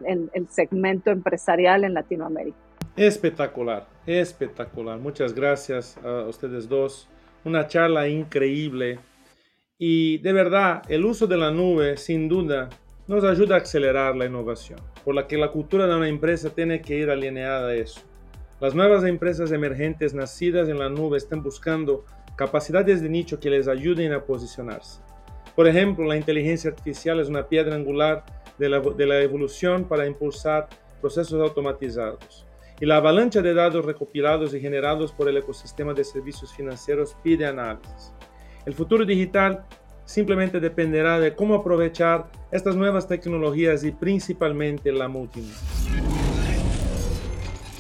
en 0.04 0.30
el 0.34 0.50
segmento 0.50 1.12
empresarial 1.12 1.84
en 1.84 1.94
Latinoamérica. 1.94 2.58
Espectacular, 2.96 3.88
espectacular. 4.06 4.98
Muchas 5.00 5.34
gracias 5.34 5.98
a 6.04 6.28
ustedes 6.28 6.70
dos. 6.70 7.10
Una 7.44 7.68
charla 7.68 8.08
increíble. 8.08 9.00
Y 9.78 10.20
de 10.20 10.34
verdad, 10.34 10.82
el 10.88 11.04
uso 11.04 11.28
de 11.28 11.38
la 11.38 11.52
nube, 11.52 11.98
sin 11.98 12.30
duda, 12.30 12.70
nos 13.08 13.24
ayuda 13.24 13.56
a 13.56 13.60
acelerar 13.60 14.16
la 14.16 14.26
innovación, 14.26 14.80
por 15.04 15.14
la 15.14 15.28
que 15.28 15.38
la 15.38 15.52
cultura 15.52 15.86
de 15.86 15.96
una 15.96 16.08
empresa 16.08 16.50
tiene 16.50 16.82
que 16.82 16.98
ir 16.98 17.10
alineada 17.10 17.68
a 17.68 17.76
eso. 17.76 18.02
Las 18.62 18.74
nuevas 18.74 19.04
empresas 19.04 19.52
emergentes 19.52 20.14
nacidas 20.14 20.70
en 20.70 20.80
la 20.80 20.90
nube 20.90 21.18
están 21.18 21.44
buscando 21.44 22.06
capacidades 22.38 23.02
de 23.02 23.10
nicho 23.10 23.40
que 23.40 23.50
les 23.50 23.68
ayuden 23.68 24.14
a 24.14 24.24
posicionarse. 24.24 25.02
Por 25.56 25.68
ejemplo, 25.68 26.06
la 26.06 26.18
inteligencia 26.18 26.70
artificial 26.70 27.20
es 27.20 27.28
una 27.28 27.48
piedra 27.48 27.76
angular 27.76 28.24
de 28.58 28.70
la, 28.70 29.22
evolución 29.22 29.86
para 29.86 30.06
impulsar 30.06 30.68
procesos 31.02 31.42
automatizados. 31.42 32.46
Y 32.80 32.86
la 32.86 32.98
avalancha 32.98 33.42
de 33.42 33.54
datos 33.54 33.86
recopilados 33.86 34.54
y 34.54 34.60
generados 34.60 35.12
por 35.12 35.30
el 35.30 35.38
ecosistema 35.38 35.94
de 35.94 36.04
servicios 36.04 36.54
financieros 36.54 37.16
pide 37.24 37.46
análisis. 37.46 38.14
El 38.66 38.74
futuro 38.74 39.06
digital 39.06 39.66
simplemente 40.06 40.60
dependerá 40.60 41.20
de 41.20 41.36
cómo 41.36 41.56
aprovechar 41.56 42.30
estas 42.52 42.76
nuevas 42.76 43.08
tecnologías 43.08 43.84
y 43.84 43.92
principalmente 43.92 44.92
la 44.92 45.08
multimedia. 45.08 45.56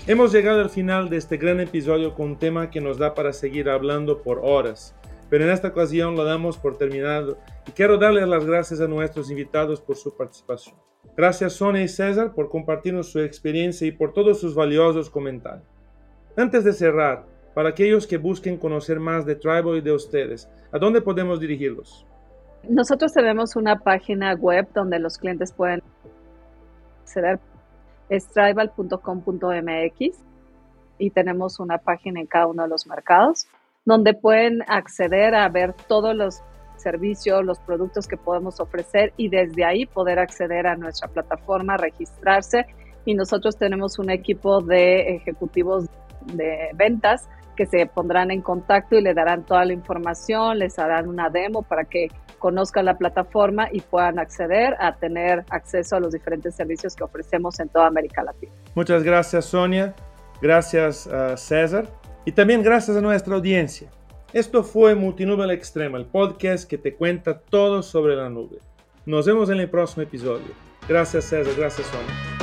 Hemos 0.07 0.31
llegado 0.31 0.61
al 0.61 0.69
final 0.69 1.09
de 1.09 1.17
este 1.17 1.37
gran 1.37 1.59
episodio 1.59 2.13
con 2.13 2.27
un 2.27 2.35
tema 2.37 2.69
que 2.69 2.79
nos 2.79 2.99
da 2.99 3.15
para 3.15 3.33
seguir 3.33 3.69
hablando 3.69 4.21
por 4.21 4.39
horas, 4.43 4.93
pero 5.29 5.43
en 5.43 5.51
esta 5.51 5.69
ocasión 5.69 6.15
lo 6.15 6.23
damos 6.23 6.57
por 6.57 6.77
terminado 6.77 7.37
y 7.67 7.71
quiero 7.71 7.97
darles 7.97 8.27
las 8.27 8.45
gracias 8.45 8.81
a 8.81 8.87
nuestros 8.87 9.29
invitados 9.29 9.81
por 9.81 9.95
su 9.95 10.15
participación. 10.15 10.75
Gracias 11.15 11.53
Sonia 11.53 11.83
y 11.83 11.87
César 11.87 12.33
por 12.33 12.49
compartirnos 12.49 13.11
su 13.11 13.19
experiencia 13.19 13.87
y 13.87 13.91
por 13.91 14.13
todos 14.13 14.39
sus 14.39 14.53
valiosos 14.53 15.09
comentarios. 15.09 15.67
Antes 16.35 16.63
de 16.63 16.73
cerrar, 16.73 17.25
para 17.53 17.69
aquellos 17.69 18.05
que 18.05 18.17
busquen 18.17 18.57
conocer 18.57 18.99
más 18.99 19.25
de 19.25 19.35
Tribal 19.35 19.77
y 19.77 19.81
de 19.81 19.93
ustedes, 19.93 20.49
¿a 20.73 20.77
dónde 20.77 21.01
podemos 21.01 21.39
dirigirlos? 21.39 22.05
Nosotros 22.67 23.13
tenemos 23.13 23.55
una 23.55 23.79
página 23.79 24.33
web 24.33 24.67
donde 24.73 24.99
los 24.99 25.17
clientes 25.17 25.53
pueden 25.53 25.81
acceder, 27.03 27.39
es 28.09 28.27
tribal.com.mx 28.27 30.17
y 30.97 31.09
tenemos 31.11 31.59
una 31.59 31.77
página 31.77 32.19
en 32.19 32.27
cada 32.27 32.47
uno 32.47 32.63
de 32.63 32.69
los 32.69 32.87
mercados 32.87 33.47
donde 33.85 34.13
pueden 34.13 34.61
acceder 34.67 35.35
a 35.35 35.47
ver 35.49 35.73
todos 35.87 36.15
los 36.15 36.41
servicios, 36.75 37.43
los 37.45 37.59
productos 37.59 38.07
que 38.07 38.17
podemos 38.17 38.59
ofrecer 38.59 39.13
y 39.15 39.29
desde 39.29 39.63
ahí 39.63 39.85
poder 39.85 40.19
acceder 40.19 40.67
a 40.67 40.75
nuestra 40.75 41.07
plataforma, 41.07 41.77
registrarse. 41.77 42.65
Y 43.05 43.13
nosotros 43.13 43.57
tenemos 43.57 43.99
un 43.99 44.09
equipo 44.09 44.61
de 44.61 45.15
ejecutivos 45.15 45.85
de 46.25 46.69
ventas 46.73 47.29
que 47.55 47.65
se 47.65 47.85
pondrán 47.85 48.31
en 48.31 48.41
contacto 48.41 48.95
y 48.95 49.01
le 49.01 49.13
darán 49.13 49.45
toda 49.45 49.63
la 49.63 49.73
información, 49.73 50.59
les 50.59 50.77
harán 50.77 51.07
una 51.07 51.29
demo 51.29 51.61
para 51.61 51.85
que 51.85 52.07
conozcan 52.39 52.85
la 52.85 52.97
plataforma 52.97 53.69
y 53.71 53.79
puedan 53.79 54.19
acceder 54.19 54.75
a 54.79 54.95
tener 54.95 55.45
acceso 55.49 55.95
a 55.95 55.99
los 55.99 56.11
diferentes 56.11 56.55
servicios 56.55 56.95
que 56.95 57.03
ofrecemos 57.03 57.59
en 57.59 57.69
toda 57.69 57.87
América 57.87 58.23
Latina. 58.23 58.51
Muchas 58.75 59.03
gracias 59.03 59.45
Sonia, 59.45 59.95
gracias 60.41 61.07
a 61.07 61.37
César 61.37 61.87
y 62.25 62.31
también 62.31 62.63
gracias 62.63 62.97
a 62.97 63.01
nuestra 63.01 63.35
audiencia. 63.35 63.89
Esto 64.33 64.63
fue 64.63 64.95
Multinube 64.95 65.43
al 65.43 65.51
Extremo, 65.51 65.97
el 65.97 66.05
podcast 66.05 66.67
que 66.67 66.77
te 66.77 66.93
cuenta 66.93 67.39
todo 67.39 67.81
sobre 67.81 68.15
la 68.15 68.29
nube. 68.29 68.57
Nos 69.05 69.25
vemos 69.25 69.49
en 69.49 69.59
el 69.59 69.69
próximo 69.69 70.03
episodio. 70.03 70.53
Gracias 70.89 71.25
César, 71.25 71.53
gracias 71.55 71.87
Sonia. 71.87 72.34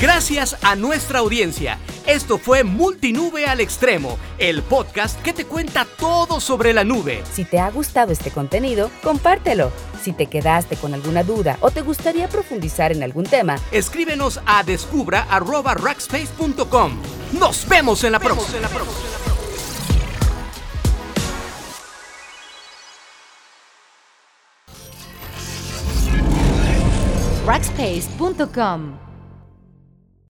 Gracias 0.00 0.56
a 0.62 0.76
nuestra 0.76 1.18
audiencia. 1.20 1.78
Esto 2.06 2.36
fue 2.38 2.64
Multinube 2.64 3.46
al 3.46 3.60
Extremo, 3.60 4.18
el 4.38 4.62
podcast 4.62 5.22
que 5.22 5.32
te 5.32 5.46
cuenta 5.46 5.86
todo 5.98 6.40
sobre 6.40 6.74
la 6.74 6.84
nube. 6.84 7.22
Si 7.32 7.44
te 7.44 7.60
ha 7.60 7.70
gustado 7.70 8.12
este 8.12 8.30
contenido, 8.30 8.90
compártelo. 9.02 9.72
Si 10.02 10.12
te 10.12 10.26
quedaste 10.26 10.76
con 10.76 10.92
alguna 10.94 11.22
duda 11.22 11.56
o 11.60 11.70
te 11.70 11.80
gustaría 11.80 12.28
profundizar 12.28 12.92
en 12.92 13.02
algún 13.02 13.24
tema, 13.24 13.56
escríbenos 13.72 14.38
a 14.44 14.62
descubra.rackspace.com. 14.64 17.00
Nos 17.32 17.66
vemos 17.68 18.04
en 18.04 18.12
la 18.12 18.20
próxima. 18.20 18.68
Rackspace.com 27.46 29.03